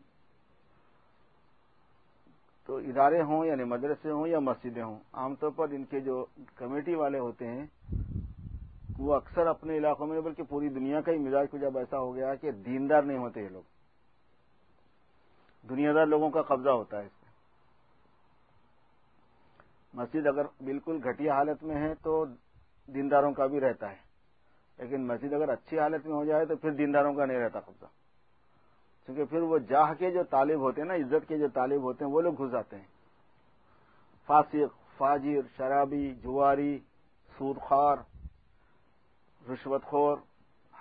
[2.72, 6.24] تو ادارے ہوں یعنی مدرسے ہوں یا مسجدیں ہوں، عام طور پر ان کے جو
[6.54, 7.66] کمیٹی والے ہوتے ہیں،
[8.98, 12.14] وہ اکثر اپنے علاقوں میں، بلکہ پوری دنیا کا ہی مزاج کچھ اب ایسا ہو
[12.14, 13.62] گیا کہ دیندار نہیں ہوتے یہ لوگ۔
[15.68, 17.30] دنیا دار لوگوں کا قبضہ ہوتا ہے اس میں۔
[19.94, 22.24] مسجد اگر بالکل گھٹیا حالت میں ہے تو
[22.86, 23.96] دینداروں کا بھی رہتا ہے،
[24.78, 27.86] لیکن مسجد اگر اچھی حالت میں ہو جائے تو پھر دینداروں کا نہیں رہتا قبضہ۔
[29.06, 32.04] کیونکہ پھر وہ جاہ کے جو طالب ہوتے ہیں نا، عزت کے جو طالب ہوتے
[32.04, 32.86] ہیں، وہ لوگ گھس جاتے ہیں۔
[34.26, 36.78] فاسق، فاجر، شرابی، جواری
[37.38, 37.96] سود خار
[39.50, 40.18] رشوت خور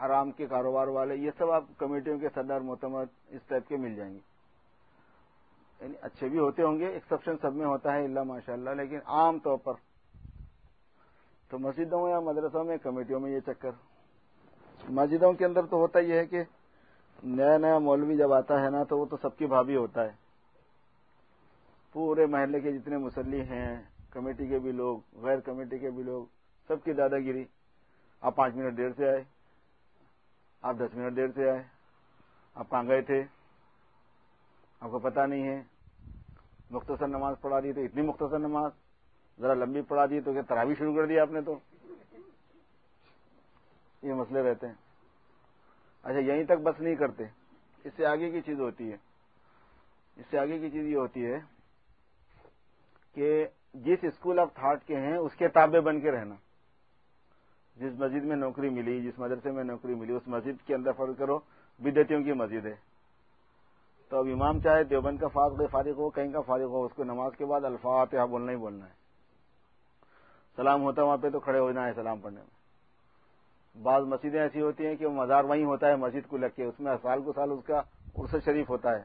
[0.01, 3.95] حرام کے کاروبار والے، یہ سب آپ کمیٹیوں کے صدر محتمد اس ٹائپ کے مل
[3.95, 4.19] جائیں گے۔
[5.81, 8.99] یعنی اچھے بھی ہوتے ہوں گے ایکسپشن سب میں ہوتا ہے اللہ ماشاء اللہ لیکن
[9.05, 9.73] عام طور پر
[11.49, 13.71] تو مسجدوں یا مدرسوں میں، کمیٹیوں میں یہ چکر۔
[14.89, 16.43] مسجدوں کے اندر تو ہوتا یہ ہے کہ
[17.23, 20.11] نیا نیا مولوی جب آتا ہے نا تو وہ تو سب کی بھابھی ہوتا ہے۔
[21.91, 26.25] پورے محلے کے جتنے مسلی ہیں، کمیٹی کے بھی لوگ، غیر کمیٹی کے بھی لوگ،
[26.67, 27.45] سب کی دادا گیری۔
[28.21, 29.23] آپ پانچ منٹ دیر سے آئے،
[30.61, 31.63] آپ دس منٹ دیر سے آئے،
[32.55, 33.23] آپ کہاں گئے تھے؟
[34.79, 35.63] آپ کو پتا نہیں ہے۔
[36.69, 38.71] مختصر نماز پڑھا دی تو اتنی مختصر نماز،
[39.39, 41.59] ذرا لمبی پڑھا دی تو کیا تراوی شروع کر دیا آپ نے تو؟
[44.01, 44.90] یہ مسئلے رہتے ہیں۔
[46.03, 47.23] اچھا یہیں تک بس نہیں کرتے۔
[47.83, 48.97] اس سے آگے کی چیز ہوتی ہے۔
[50.15, 51.39] اس سے آگے کی چیز یہ ہوتی ہے
[53.13, 56.35] کہ جس اسکول آف تھاٹ کے ہیں، اس کے تابع بن کے رہنا۔
[57.75, 61.17] جس مسجد میں نوکری ملی، جس مدرسے میں نوکری ملی، اس مسجد کے اندر فرض
[61.17, 61.39] کرو
[61.79, 62.75] بدتیوں کی مسجد ہے۔
[64.09, 67.03] تو اب امام چاہے، دیوبند کا فاصل فارغ ہو، کہیں کا فارغ ہو، اس کو
[67.03, 68.93] نماز کے بعد الفاظ بولنا ہی بولنا ہے۔
[70.55, 72.61] سلام ہوتا وہاں پہ تو کھڑے ہونا ہے سلام پڑھنے میں۔
[73.75, 76.63] بعض مسجدیں ایسی ہوتی ہیں کہ وہ مزار وہیں ہوتا ہے، مسجد کو لگ کے
[76.63, 77.81] اس میں سال کو سال اس کا
[78.15, 79.03] عرص شریف ہوتا ہے۔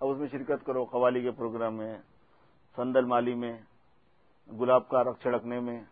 [0.00, 1.98] اب اس میں شرکت کرو قوالی کے پروگرام میں،
[2.76, 3.60] سندل مالی میں،
[4.60, 5.84] گلاب کا رخ چھڑکنے میں،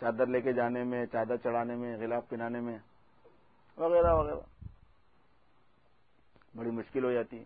[0.00, 2.78] چادر لے کے جانے میں، چادر چڑھانے میں، غلاب پہنانے میں،
[3.76, 4.40] وغیرہ وغیرہ۔
[6.56, 7.44] بڑی مشکل ہو جاتی ہے۔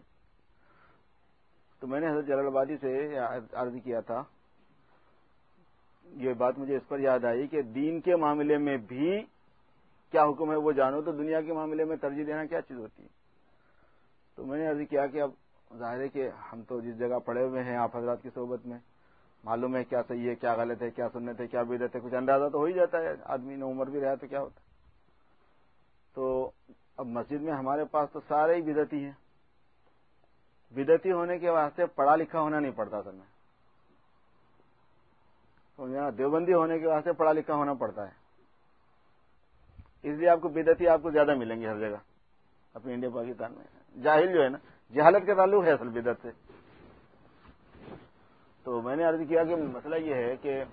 [1.81, 3.19] تو میں نے حضرت جلال آبادی سے
[3.53, 4.23] عرض کیا تھا
[6.05, 9.21] یہ بات مجھے اس پر یاد آئی کہ دین کے معاملے میں بھی
[10.11, 13.03] کیا حکم ہے وہ جانو تو دنیا کے معاملے میں ترجیح دینا کیا چیز ہوتی
[13.03, 13.09] ہے۔
[14.35, 15.31] تو میں نے عرض کیا کہ اب
[15.79, 18.79] ظاہر ہے کہ ہم تو جس جگہ پڑے ہوئے ہیں آپ حضرات کی صحبت میں،
[19.45, 22.15] معلوم ہے کیا صحیح ہے، کیا غلط ہے، کیا سنت ہے، کیا بدت ہے، کچھ
[22.15, 24.61] اندازہ تو ہو ہی جاتا ہے، آدمی نے عمر بھی رہا تو کیا ہوتا
[26.15, 26.51] تو
[26.97, 29.13] اب مسجد میں ہمارے پاس تو سارے ہی بدتی ہیں۔
[30.75, 33.30] بدتی ہونے کے واسطے پڑھا لکھا ہونا نہیں پڑتا سر میں۔
[36.19, 38.13] دیوبندی ہونے کے واسطے پڑھا لکھا ہونا پڑتا ہے۔
[40.03, 41.97] اس لیے آپ کو بدتی آپ کو زیادہ ملیں گی ہر جگہ،
[42.75, 44.59] اپنے انڈیا، پاکستان میں۔ جاہل جو ہے نا،
[44.95, 46.31] جہالت کا تعلق ہے اصل بدت سے۔
[48.63, 50.65] تو میں نے عرض کیا کہ مسئلہ یہ ہے کہ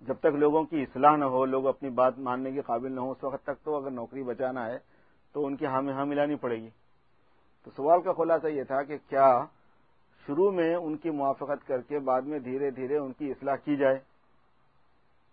[0.00, 3.10] جب تک لوگوں کی اصلاح نہ ہو، لوگ اپنی بات ماننے کے قابل نہ ہو
[3.10, 4.78] اس وقت تک تو اگر نوکری بچانا ہے
[5.32, 6.70] تو ان کی ہاں ہاں ملانی پڑے گی۔
[7.64, 9.44] تو سوال کا خلاصہ یہ تھا کہ کیا
[10.26, 13.76] شروع میں ان کی موافقت کر کے بعد میں دھیرے دھیرے ان کی اصلاح کی
[13.76, 13.98] جائے۔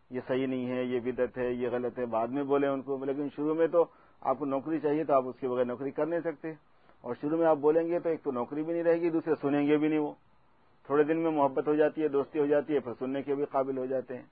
[0.10, 3.06] یہ صحیح نہیں ہے، یہ بدت ہے، یہ غلط ہے، بعد میں بولے ان کو۔
[3.06, 3.86] لیکن شروع میں تو
[4.22, 6.54] آپ کو نوکری چاہیے تو آپ اس کے بغیر نوکری کر نہیں سکتے۔
[7.02, 9.34] اور شروع میں آپ بولیں گے تو ایک تو نوکری بھی نہیں رہے گی، دوسرے
[9.42, 10.14] سنیں گے بھی نہیں وہ۔
[10.84, 13.46] تھوڑے دن میں محبت ہو جاتی ہے، دوستی ہو جاتی ہے، پھر سننے کے بھی
[13.46, 14.24] قابل ہو جاتے ہیں۔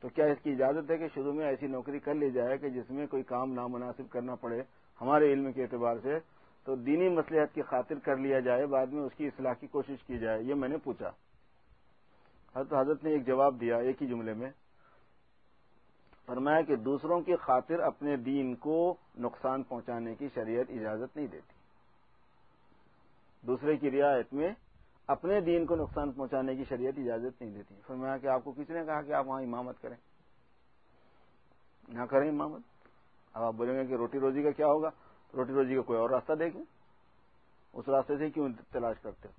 [0.00, 2.68] تو کیا اس کی اجازت ہے کہ شروع میں ایسی نوکری کر لی جائے کہ
[2.68, 4.62] جس میں کوئی کام نامناسب کرنا پڑے؟
[5.00, 6.18] ہمارے علم کے اعتبار سے
[6.66, 10.02] تو دینی مسلحت کی خاطر کر لیا جائے، بعد میں اس کی اصلاح کی کوشش
[10.06, 11.08] کی جائے، یہ میں نے پوچھا۔
[12.56, 14.50] حضرت حضرت نے ایک جواب دیا ایک ہی جملے میں۔
[16.26, 21.52] فرمایا کہ دوسروں کی خاطر اپنے دین کو نقصان پہنچانے کی شریعت اجازت نہیں دیتی۔
[23.46, 24.48] دوسرے کی رعایت میں
[25.06, 28.70] اپنے دین کو نقصان پہنچانے کی شریعت اجازت نہیں دیتی۔ فرمایا کہ آپ کو کس
[28.70, 29.96] نے کہا کہ آپ وہاں امامت کریں؟
[31.88, 32.60] نہ کریں امامت۔
[33.32, 34.90] اب آپ بولیں گے کہ روٹی روزی کا کیا ہوگا؟
[35.34, 36.62] روٹی روزی کا کوئی اور راستہ دیکھیں،
[37.72, 39.32] اس راستے سے کیوں تلاش کرتے ہو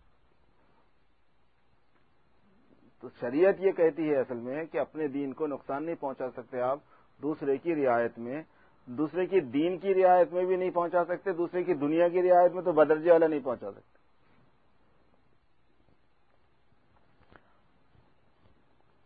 [3.00, 6.62] تو شریعت یہ کہتی ہے اصل میں کہ اپنے دین کو نقصان نہیں پہنچا سکتے
[6.62, 6.80] آپ،
[7.22, 8.44] دوسرے کی رعایت میں،
[8.86, 12.52] دوسرے کی دین کی رعایت میں بھی نہیں پہنچا سکتے، دوسرے کی دنیا کی رعایت
[12.52, 13.98] میں تو بدرجے والا نہیں پہنچا سکتے۔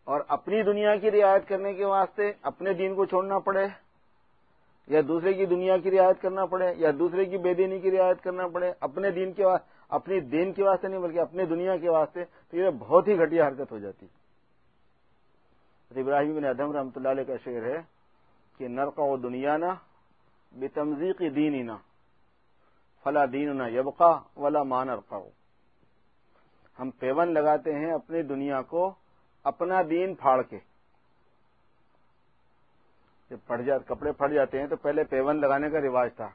[0.03, 3.67] اور اپنی دنیا کی رعایت کرنے کے واسطے اپنے دین کو چھوڑنا پڑے۔
[4.87, 8.23] یا دوسرے کی دنیا کی رعایت کرنا پڑے، یا دوسرے کی بے دینی کی رعایت
[8.23, 9.43] کرنا پڑے، اپنے دین کے
[9.89, 13.47] اپنی دین کے واسطے نہیں، بلکہ اپنے دنیا کے واسطے، تو یہ بہت ہی گھٹیا
[13.47, 14.05] حرکت ہو جاتی۔
[15.91, 17.79] ابراہیم بن ادم رحمۃ اللہ علیہ کا شعر ہے
[18.59, 19.73] کہ نرقا و دنیا نا
[20.53, 21.75] بے تمزیقی دین نا
[23.05, 25.17] فلا دین نہ یبقا ولا مان ارقا
[26.79, 28.83] ہم پیون لگاتے ہیں اپنی دنیا کو،
[29.45, 30.59] اپنا دین پھاڑ کے۔
[33.31, 36.29] جب پھٹ جاتے کپڑے پھٹ جاتے ہیں تو پہلے پیون لگانے کا رواج تھا۔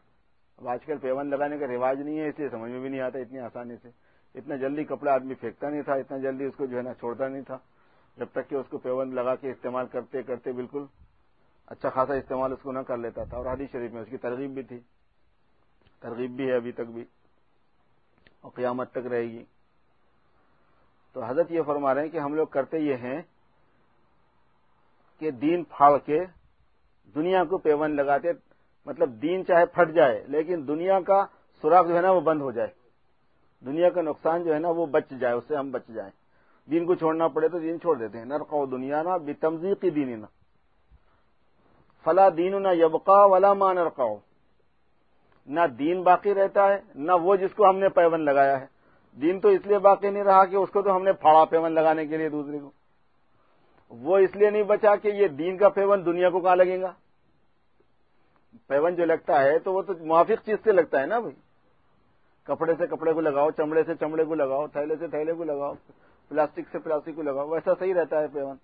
[0.56, 3.00] اب آج کل پیون لگانے کا رواج نہیں ہے، اس لیے سمجھ میں بھی نہیں
[3.00, 3.88] آتا اتنی آسانی سے۔
[4.34, 7.28] اتنا جلدی کپڑا آدمی پھینکتا نہیں تھا، اتنا جلدی اس کو جو ہے نا چھوڑتا
[7.28, 7.58] نہیں تھا۔
[8.16, 10.84] جب تک کہ اس کو پیون لگا کے استعمال کرتے کرتے بالکل
[11.66, 14.16] اچھا خاصا استعمال اس کو نہ کر لیتا تھا۔ اور حدیث شریف میں اس کی
[14.16, 14.80] ترغیب بھی تھی۔
[16.00, 17.04] ترغیب بھی ہے ابھی تک بھی۔
[18.40, 19.44] اور قیامت تک رہے گی۔
[21.12, 23.22] تو حضرت یہ فرما رہے ہیں کہ ہم لوگ کرتے یہ ہیں
[25.18, 26.24] کہ دین پھاڑ کے
[27.14, 28.28] دنیا کو پیون لگاتے
[28.86, 31.26] مطلب دین چاہے پھٹ جائے، لیکن دنیا کا
[31.62, 32.68] سوراخ جو ہے نا وہ بند ہو جائے۔
[33.66, 36.10] دنیا کا نقصان جو ہے نا وہ بچ جائے، اس سے ہم بچ جائیں۔
[36.70, 40.14] دین کو چھوڑنا پڑے تو دین چھوڑ دیتے ہیں۔ نرقو دنیا نا بے تمزیقی دینی
[40.14, 40.26] نا
[42.04, 44.16] فلا دین نہ یبقا ولا ماں نرقاؤ
[45.46, 48.66] نہ دین باقی رہتا ہے، نہ وہ جس کو ہم نے پیون لگایا ہے۔
[49.20, 51.72] دین تو اس لیے باقی نہیں رہا کہ اس کو تو ہم نے پھاڑا پیون
[51.72, 52.70] لگانے کے لیے دوسرے کو۔
[53.90, 56.92] وہ اس لیے نہیں بچا کہ یہ دین کا پیون دنیا کو کہاں لگے گا؟
[58.68, 61.34] پیون جو لگتا ہے تو وہ تو موافق چیز سے لگتا ہے نا بھائی؟
[62.46, 65.74] کپڑے سے کپڑے کو لگاؤ، چمڑے سے چمڑے کو لگاؤ، تھیلے سے تھیلے کو لگاؤ،
[66.30, 68.56] پلاسٹک سے پلاسٹک کو لگاؤ، ویسا صحیح رہتا ہے پیون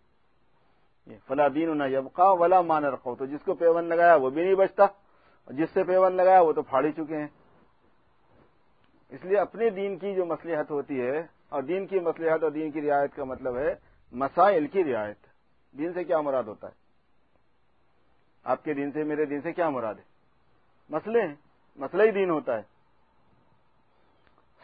[1.28, 4.54] فلا دین نہ یبقا ولا مان رکھو تو جس کو پیون لگایا وہ بھی نہیں
[4.54, 4.86] بچتا
[5.48, 7.26] جس سے پیون لگایا وہ تو پھاڑی چکے ہیں۔
[9.12, 12.70] اس لیے اپنے دین کی جو مسلحت ہوتی ہے، اور دین کی مسلحت اور دین
[12.70, 13.74] کی رعایت کا مطلب ہے
[14.12, 15.16] مسائل کی رعایت
[15.78, 16.72] دین سے کیا مراد ہوتا ہے؟
[18.44, 20.02] آپ کے دین سے، میرے دین سے کیا مراد ہے؟
[20.88, 21.34] مسئلے ہیں۔
[21.76, 22.62] مسئلہ ہی دین ہوتا ہے۔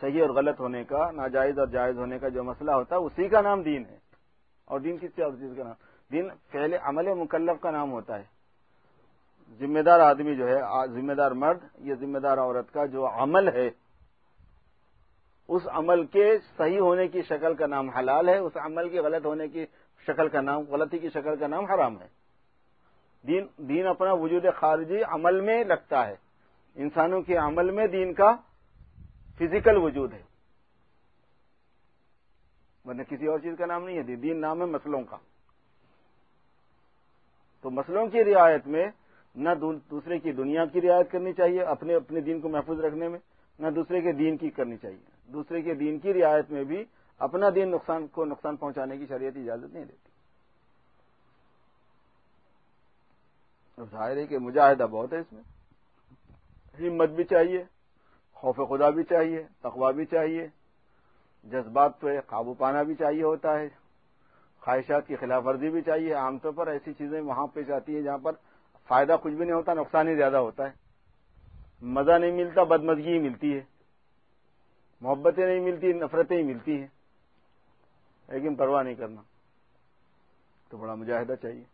[0.01, 3.29] صحیح اور غلط ہونے کا، ناجائز اور جائز ہونے کا جو مسئلہ ہوتا ہے، اسی
[3.29, 3.99] کا نام دین ہے۔
[4.65, 5.75] اور دین کس چیز کا نام؟
[6.13, 8.25] دین پہلے عمل مکلف کا نام ہوتا ہے۔
[9.59, 13.49] ذمہ دار آدمی جو ہے، ذمہ دار مرد یا ذمہ دار عورت کا جو عمل
[13.49, 13.71] ہے
[15.49, 19.27] اس عمل کے صحیح ہونے کی شکل کا نام حلال ہے، اس عمل کے غلط
[19.27, 19.67] ہونے کی
[20.07, 22.07] شکل کا نام، غلطی کی شکل کا نام حرام ہے۔
[23.27, 26.15] دین دین اپنا وجود خارجی عمل میں لگتا ہے۔
[26.75, 28.37] انسانوں کے عمل میں دین کا
[29.39, 30.23] فزیکل وجود ہے۔
[32.85, 35.17] ورنہ کسی اور چیز کا نام نہیں ہے۔ دین نام ہے مسلوں کا۔
[37.63, 38.87] تو مسلوں کی رعایت میں
[39.35, 39.49] نہ
[39.91, 43.19] دوسرے کی دنیا کی رعایت کرنی چاہیے، اپنے اپنے دین کو محفوظ رکھنے میں،
[43.59, 46.85] نہ دوسرے کے دین کی کرنی چاہیے۔ دوسرے کے دین کی رعایت میں بھی
[47.19, 50.09] اپنا دین نقصان کو نقصان پہنچانے کی شریعت اجازت نہیں دیتی۔
[53.91, 55.43] ظاہر ہے کہ مجاہدہ بہت ہے اس میں۔
[56.81, 57.65] ہمت بھی چاہیے،
[58.33, 60.49] خوف خدا بھی چاہیے تقوا بھی چاہیے۔
[61.45, 63.69] جذبات پہ قابو پانا بھی چاہیے ہوتا ہے۔
[64.61, 68.03] خواہشات کی خلاف ورزی بھی چاہیے۔ عام طور پر ایسی چیزیں وہاں پیش آتی ہیں
[68.03, 68.33] جہاں پر
[68.89, 70.73] فائدہ کچھ بھی نہیں ہوتا، نقصان ہی زیادہ ہوتا ہے۔
[71.83, 73.78] مزہ نہیں ملتا، بدمزگی ہی ملتی ہے۔
[75.01, 76.87] محبتیں نہیں ملتی، نفرتیں ہی ملتی ہیں۔
[78.29, 79.21] لیکن پرواہ نہیں کرنا۔
[80.69, 81.65] تو بڑا مجاہدہ چاہیے۔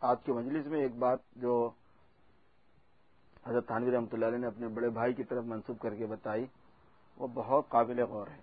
[0.00, 1.70] آج کے مجلس میں ایک بات جو
[3.46, 6.46] حضرت تھانوی رحمۃ اللہ علیہ نے اپنے بڑے بھائی کی طرف منسوخ کر کے بتائی،
[7.16, 8.40] وہ بہت قابل غور ہے،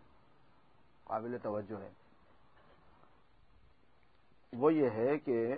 [1.03, 1.89] قابل توجہ ہے۔
[4.53, 5.55] وہ یہ ہے کہ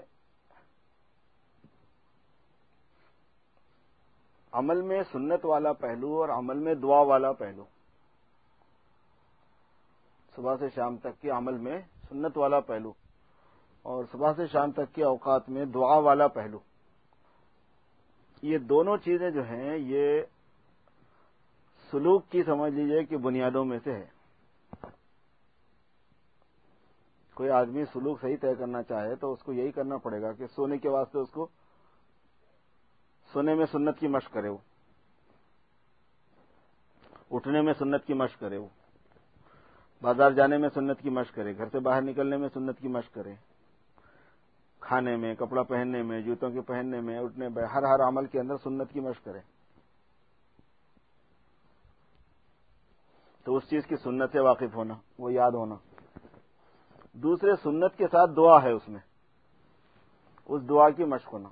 [4.54, 7.66] عمل میں سنت والا پہلو اور عمل میں دعا والا پہلو۔
[10.36, 12.94] صبح سے شام تک کے عمل میں سنت والا پہلو
[13.86, 16.60] اور صبح سے شام تک کے اوقات میں دعا والا پہلو۔
[18.42, 20.22] یہ دونوں چیزیں جو ہیں، یہ
[21.92, 24.06] سلوک کی سمجھ لیجیے کہ بنیادوں میں سے ہے۔
[27.34, 30.48] کوئی آدمی سلوک صحیح طے کرنا چاہے تو اس کو یہی کرنا پڑے گا کہ
[30.48, 31.48] سونے کے واسطے اس کو
[33.34, 34.58] سونے میں سنت کی مشق کرے وہ۔
[37.32, 38.68] اٹھنے میں سنت کی مشق کرے وہ۔
[40.02, 43.14] بازار جانے میں سنت کی مشق کرے۔ گھر سے باہر نکلنے میں سنت کی مشق
[43.14, 43.34] کرے۔
[44.82, 48.40] کھانے میں، کپڑا پہننے میں، جوتوں کے پہننے میں، اٹھنے میں، ہر ہر عمل کے
[48.40, 49.40] اندر سنت کی مشق کرے
[53.44, 55.76] تو اس چیز کی سنت سے واقف ہونا، وہ یاد ہونا۔
[57.14, 59.00] دوسرے، سنت کے ساتھ دعا ہے اس میں۔
[60.46, 61.50] اس دعا کی مشق ہونا۔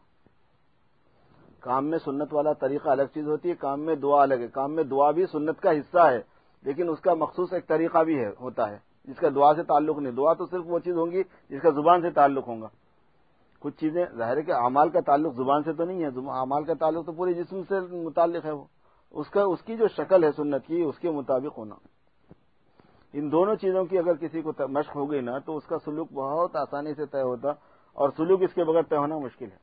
[1.60, 4.76] کام میں سنت والا طریقہ الگ چیز ہوتی ہے، کام میں دعا الگ ہے۔ کام
[4.76, 6.22] میں دعا بھی سنت کا حصہ ہے،
[6.62, 9.98] لیکن اس کا مخصوص ایک طریقہ بھی ہے، ہوتا ہے۔ جس کا دعا سے تعلق
[9.98, 12.68] نہیں، دعا تو صرف وہ چیز ہوں گی جس کا زبان سے تعلق ہوگا
[13.60, 16.74] کچھ چیزیں، ظاہر ہے کہ اعمال کا تعلق زبان سے تو نہیں ہے اعمال کا
[16.74, 18.64] تعلق تو پورے جسم سے متعلق ہے وہ۔
[19.12, 21.76] اس کا اس کی جو شکل ہے سنت کی، اس کے مطابق ہونا۔
[23.14, 26.14] ان دونوں چیزوں کی اگر کسی کو مشق ہو گئی نا، تو اس کا سلوک
[26.14, 27.50] بہت آسانی سے طے ہوتا،
[27.94, 29.58] اور سلوک اس کے بغیر طے ہونا مشکل ہے۔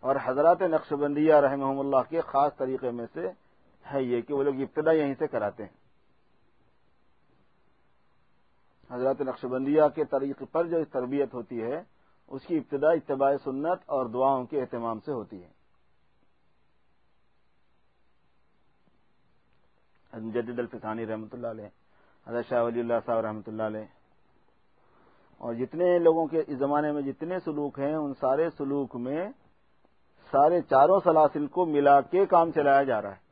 [0.00, 3.20] اور حضرات نقش بندیہ رحمہ اللہ کے خاص طریقے میں سے
[3.92, 5.84] ہے یہ کہ وہ لوگ ابتدا یہیں سے کراتے ہیں۔
[8.90, 11.93] حضرات نقش بندیہ کے طریقے پر جو تربیت ہوتی ہے
[12.26, 15.54] اس کی ابتدا اتباع سنت اور دعاؤں کے اہتمام سے ہوتی ہے۔
[20.12, 21.66] جدید الفسانی رحمۃ اللہ علیہ،
[22.26, 23.84] حضرت شاہ ولی اللہ صاحب رحمۃ اللہ علیہ۔
[25.38, 29.28] اور جتنے لوگوں کے اس زمانے میں جتنے سلوک ہیں، ان سارے سلوک میں
[30.30, 33.24] سارے چاروں سلاسل کو ملا کے کام چلایا جا رہا ہے۔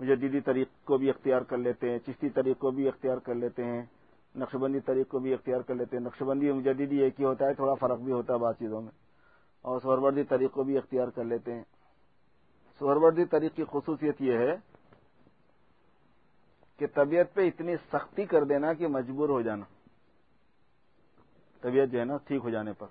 [0.00, 3.64] مجدیدی طریق کو بھی اختیار کر لیتے ہیں، چشتی طریق کو بھی اختیار کر لیتے
[3.64, 3.82] ہیں۔
[4.36, 7.46] نقش بندی طریق کو بھی اختیار کر لیتے ہیں۔ نقش بندی مجدیدی ایک ہی ہوتا
[7.46, 8.92] ہے، تھوڑا فرق بھی ہوتا ہے بعض چیزوں میں۔
[9.62, 11.62] اور سہروردی طریق کو بھی اختیار کر لیتے ہیں۔
[12.78, 14.56] سہروردی طریق کی خصوصیت یہ ہے
[16.76, 19.64] کہ طبیعت پہ اتنی سختی کر دینا کہ مجبور ہو جانا۔
[21.60, 22.86] طبیعت جو ہے نا، ٹھیک ہو جانے پر۔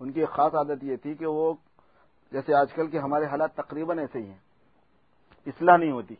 [0.00, 1.54] ان کی ایک خاص عادت یہ تھی کہ وہ
[2.32, 4.38] جیسے آج کل کے ہمارے حالات تقریباً ایسے ہی ہیں۔
[5.46, 6.14] اصلاح نہیں ہوتی۔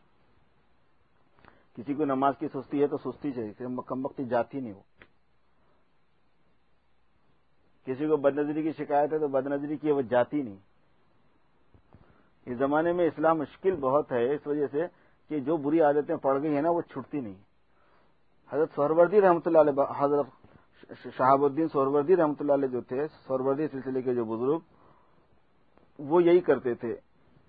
[1.77, 4.81] کسی کو نماز کی سستی ہے تو سستی چاہیے کم وقتی جاتی نہیں وہ۔
[7.87, 10.55] کسی کو بد نظری کی شکایت ہے تو بد نظری کی وہ جاتی نہیں۔
[12.47, 14.85] اس زمانے میں اسلام مشکل بہت ہے، اس وجہ سے
[15.29, 17.33] کہ جو بری عادتیں پڑ گئی ہیں نا، وہ چھٹتی نہیں۔
[18.51, 20.27] حضرت سہروردی رحمۃ اللہ علیہ، حضرت
[21.17, 24.59] شہاب الدین سہروردی رحمۃ اللہ علیہ جو تھے، سہروردی سلسلے کے جو بزرگ،
[25.99, 26.95] وہ یہی کرتے تھے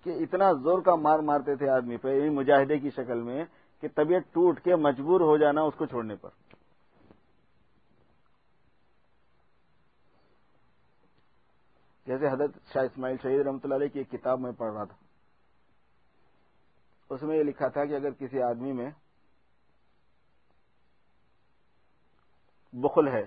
[0.05, 3.45] کہ اتنا زور کا مار مارتے تھے آدمی پہ یعنی مجاہدے کی شکل میں
[3.85, 6.29] کہ طبیعت ٹوٹ کے مجبور ہو جانا اس کو چھوڑنے پر۔
[12.07, 14.95] جیسے حضرت شاہ اسماعیل شہید رحمۃ اللہ علیہ کی ایک کتاب میں پڑھ رہا تھا۔
[17.09, 18.89] اس میں یہ لکھا تھا کہ اگر کسی آدمی میں
[22.73, 23.23] بخل ہے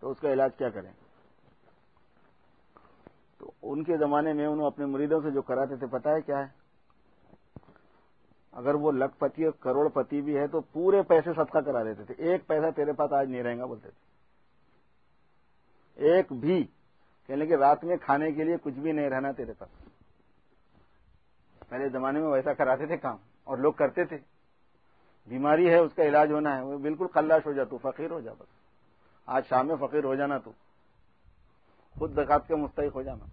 [0.00, 0.92] تو اس کا علاج کیا کریں؟
[3.38, 6.38] تو ان کے زمانے میں انہوں اپنے مریدوں سے جو کراتے تھے پتا ہے کیا
[6.38, 6.63] ہے؟
[8.54, 12.04] اگر وہ لکھ پتی اور کروڑ پتی بھی ہے تو پورے پیسے صدقہ کرا دیتے
[12.04, 14.14] تھے۔ ایک پیسہ تیرے پاس آج نہیں رہے گا، بولتے تھے۔
[16.06, 16.66] ایک بھی،
[17.26, 19.68] کہنے کہ رات میں کھانے کے لیے کچھ بھی نہیں رہنا تیرے پاس۔
[21.68, 24.18] پہلے زمانے میں ویسا کراتے تھے کام اور لوگ کرتے تھے۔
[25.26, 28.20] بیماری ہے، اس کا علاج ہونا ہے۔ وہ بالکل کلاش ہو جا تو، فقیر ہو
[28.20, 28.46] جا بس۔
[29.26, 30.52] آج شام میں فقیر ہو جانا تو۔
[31.98, 33.24] خود دکات کے مستحق ہو جانا۔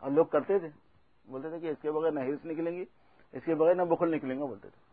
[0.00, 0.68] اور لوگ کرتے تھے۔
[1.24, 2.84] بولتے تھے کہ اس کے بغیر نہ ہرس نکلیں گی۔
[3.32, 4.86] اس کے بغیر نہ بخل نکلیں گا بولتے تھے۔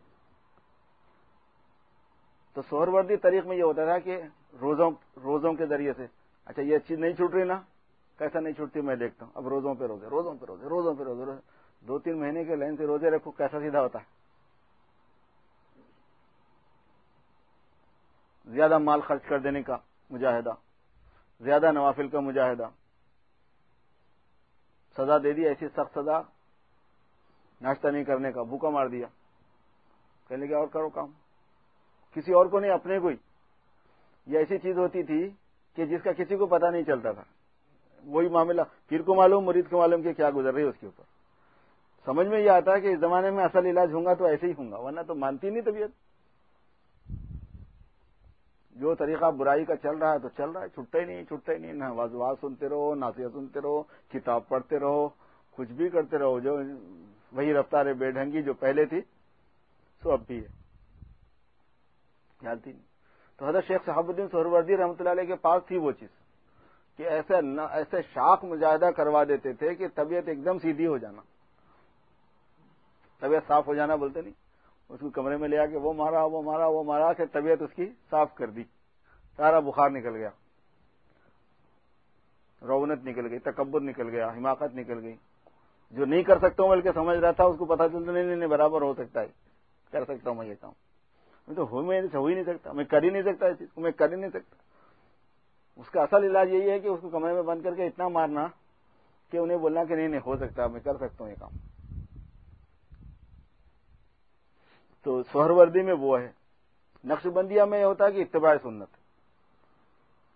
[2.54, 4.22] تو سہر وردی طریق میں یہ ہوتا تھا کہ
[4.60, 6.06] روزوں روزوں کے ذریعے سے
[6.44, 7.60] اچھا یہ چیز نہیں چھوٹ رہی نا،
[8.18, 11.02] کیسا نہیں چھوٹتی میں دیکھتا ہوں۔ اب روزوں پہ روزے، روزوں پہ روزے، روزوں پہ
[11.02, 11.40] روزے روزے۔
[11.86, 14.04] دو تین مہینے کے لائن سے روزے رکھو، کیسا سیدھا ہوتا ہے؟
[18.46, 19.76] زیادہ مال خرچ کر دینے کا
[20.10, 20.52] مجاہدہ،
[21.40, 22.68] زیادہ نوافل کا مجاہدہ۔
[24.96, 26.20] سزا دے دی، ایسی سخت سزا
[27.62, 29.06] ناشتہ نہیں کرنے کا، بھوکا مار دیا۔
[30.28, 31.10] کہنے لگے، اور کرو کام۔
[32.14, 33.16] کسی اور کو نہیں، اپنے کو ہی۔
[34.26, 35.30] یہ ایسی چیز ہوتی تھی
[35.74, 37.22] کہ جس کا کسی کو پتا نہیں چلتا تھا۔
[38.04, 40.86] وہی معاملہ۔ پھر کو معلوم، مرید کو معلوم کہ کیا گزر رہی ہے اس کے
[40.86, 41.04] اوپر۔
[42.04, 44.46] سمجھ میں یہ آتا ہے کہ اس زمانے میں اصل علاج ہوں گا تو ایسے
[44.46, 45.90] ہی ہوں گا، ورنہ تو مانتی نہیں طبیعت۔
[48.70, 51.52] جو طریقہ برائی کا چل رہا ہے تو چل رہا ہے۔ چھٹتا ہی نہیں، چھٹتا
[51.52, 55.08] ہی نہیں۔ نہ واز سنتے رہو ناسیہ سنتے رہو، کتاب پڑھتے رہو،
[55.50, 56.58] کچھ بھی کرتے رہو۔ جو
[57.32, 59.00] وہی رفتار بے ڈھنگی جو پہلے تھی،
[60.02, 60.48] سو اب بھی ہے۔
[62.42, 62.84] جانتی نہیں
[63.38, 66.08] تو حضرت شیخ صحاب الدین سہروردی رحمۃ اللہ علیہ کے پاس تھی وہ چیز،
[66.98, 67.34] کہ ایسے
[67.70, 71.22] ایسے شاخ مجاہدہ کروا دیتے تھے کہ طبیعت ایک دم سیدھی ہو جانا۔
[73.22, 74.32] طبیعت صاف ہو جانا بولتے نہیں۔
[74.90, 77.72] اس کو کمرے میں لیا کہ وہ مارا وہ مارا وہ مارا کہ طبیعت اس
[77.74, 78.64] کی صاف کر دی۔
[79.38, 80.30] سارا بخار نکل گیا۔
[82.62, 85.16] رونت نکل گئی، تکبر نکل گیا، حماقت نکل گئی۔
[85.90, 88.48] جو نہیں کر سکتا ہوں بلکہ سمجھ رہا تھا، اس کو پتا چلتا نہیں نہیں
[88.48, 89.26] برابر ہو سکتا ہے۔
[89.92, 90.72] کر سکتا ہوں میں یہ کام۔
[91.48, 91.66] میں تو
[92.18, 94.16] ہو ہی نہیں سکتا۔ میں کر ہی نہیں سکتا اس چیز کو، میں کر ہی
[94.16, 94.56] نہیں سکتا۔
[95.76, 98.08] اس کا اصل علاج یہی ہے کہ اس کو کمرے میں بند کر کے اتنا
[98.08, 98.46] مارنا
[99.30, 101.50] کہ انہیں بولنا کہ نہیں نہیں، ہو سکتا، میں کر سکتا ہوں یہ کام۔
[105.02, 106.32] تو سہر وردی میں وہ ہے۔
[107.04, 108.88] نقش بندیا میں یہ ہوتا ہے کہ اتباع سنت۔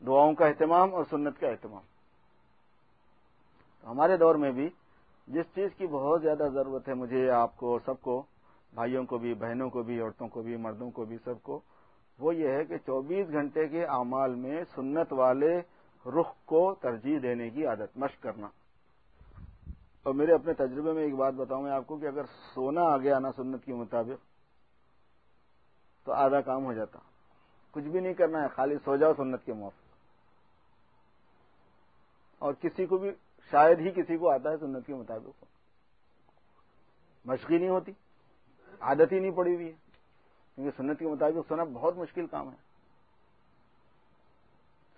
[0.07, 1.83] دعاؤں کا اہتمام اور سنت کا اہتمام۔
[3.91, 4.69] ہمارے دور میں بھی
[5.31, 8.23] جس چیز کی بہت زیادہ ضرورت ہے مجھے، آپ کو، سب کو،
[8.75, 11.61] بھائیوں کو بھی، بہنوں کو بھی، عورتوں کو بھی، مردوں کو بھی، سب کو،
[12.19, 15.61] وہ یہ ہے کہ چوبیس گھنٹے کے اعمال میں سنت والے
[16.07, 18.47] رخ کو ترجیح دینے کی عادت، مشق کرنا۔
[20.03, 22.25] اور میرے اپنے تجربے میں ایک بات بتاؤں میں آپ کو کہ اگر
[22.55, 24.25] سونا آ گیا نا سنت کے مطابق،
[26.05, 26.99] تو آدھا کام ہو جاتا۔
[27.71, 29.91] کچھ بھی نہیں کرنا ہے، خالی سو جاؤ سنت کے موافق۔
[32.39, 33.11] اور کسی کو بھی
[33.51, 35.45] شاید ہی کسی کو آتا ہے سنت کے مطابق۔
[37.25, 37.93] مشقی نہیں ہوتی،
[38.81, 39.73] عادت ہی نہیں پڑی ہوئی ہے۔
[40.55, 42.57] کیونکہ سنت کے مطابق سونا بہت مشکل کام ہے۔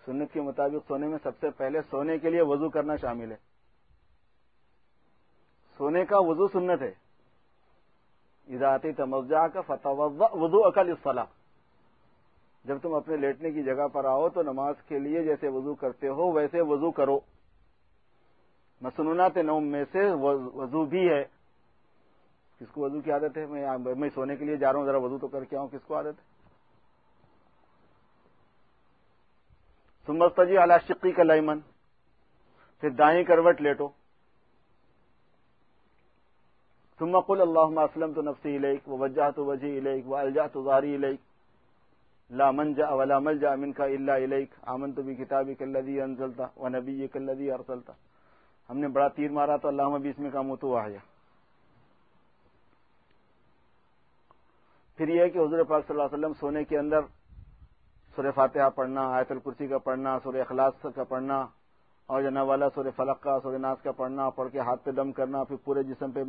[0.04, 3.36] سنت کے مطابق سونے میں سب سے پہلے سونے کے لیے وضو کرنا شامل ہے۔
[5.76, 6.94] سونے کا وضو سنت ہے۔
[8.54, 9.88] اضاطی تمجا کا فتح
[10.32, 11.24] وضو عقل اصلاح
[12.64, 16.08] جب تم اپنے لیٹنے کی جگہ پر آؤ تو نماز کے لیے جیسے وضو کرتے
[16.08, 17.20] ہو، ویسے وضو کرو۔
[18.82, 20.10] مسنونات نوم میں سے،
[20.58, 21.24] وضو بھی ہے۔
[22.58, 25.18] کس کو وضو کی عادت ہے؟ میں سونے کے لیے جا رہا ہوں، ذرا وضو
[25.18, 26.30] تو کر کے آؤں، کس کو عادت ہے؟
[30.06, 31.58] سمستجی اعلی شقی کا لائمن
[32.80, 33.88] پھر دائیں کروٹ لیٹو۔
[36.98, 41.20] ثم قل اللهم اسلمت نفسي اليك ووجهت وجهي اليك والجأت ظهري اليك
[42.38, 47.90] لا منجا ولا ملجا منك الا اليك امنت بكتابك الذي انزلت ونبيك الذي ارسلت۔
[48.68, 50.98] ہم نے بڑا تیر مارا تو اللہ بیس میں کا منہ تو آیا۔
[54.98, 57.00] پھر یہ کہ حضور پاک صلی اللہ علیہ وسلم سونے کے اندر
[58.16, 61.46] سورہ فاتحہ پڑھنا، آیت الکرسی کا پڑھنا، سورہ اخلاص کا پڑھنا،
[62.08, 65.12] اور جنا والا سورہ فلق کا، سورہ ناس کا پڑھنا، پڑھ کے ہاتھ پہ دم
[65.12, 66.22] کرنا، پھر پورے جسم پہ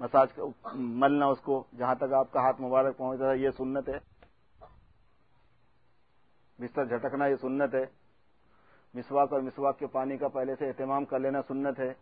[0.00, 0.40] مساج
[0.74, 3.98] ملنا اس کو، جہاں تک آپ کا ہاتھ مبارک پہنچتا ہے، یہ سنت ہے۔
[6.58, 7.84] بستر جھٹکنا یہ سنت ہے۔
[8.94, 11.94] مسواک اور مسواک کے پانی کا پہلے سے اہتمام کر لینا سنت ہے۔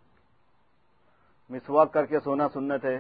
[1.51, 2.99] مسواک کر کے سونا سنت ہے۔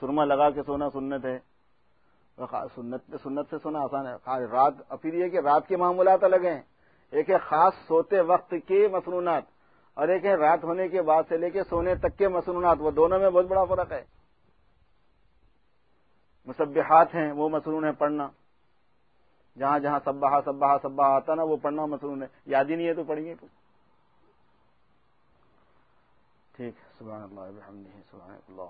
[0.00, 1.38] سرما لگا کے سونا سنت ہے۔
[2.74, 4.12] سنت سنت سے سونا آسان ہے۔
[4.44, 6.62] رات، پھر یہ کہ رات کے معمولات الگ ہیں۔
[7.10, 9.42] ایک ہے خاص سوتے وقت کے مصنوعات
[9.94, 12.90] اور ایک ہے رات ہونے کے بعد سے لے کے سونے تک کے مصنوعات وہ
[12.90, 14.04] دونوں میں بہت بڑا فرق ہے۔
[16.46, 18.28] مصبحات ہیں، وہ مصنون ہے پڑھنا۔
[19.60, 22.94] جہاں جہاں سبا سبا سباہ آتا نا وہ پڑھنا مصنون ہے یاد ہی نہیں ہے
[22.94, 23.46] تو پڑھیے تو
[26.54, 27.60] ٹھیک سبحان اللہ
[28.10, 28.68] سبحان اللہ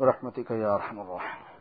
[0.00, 1.51] رحمتك يا ارحم الراحمين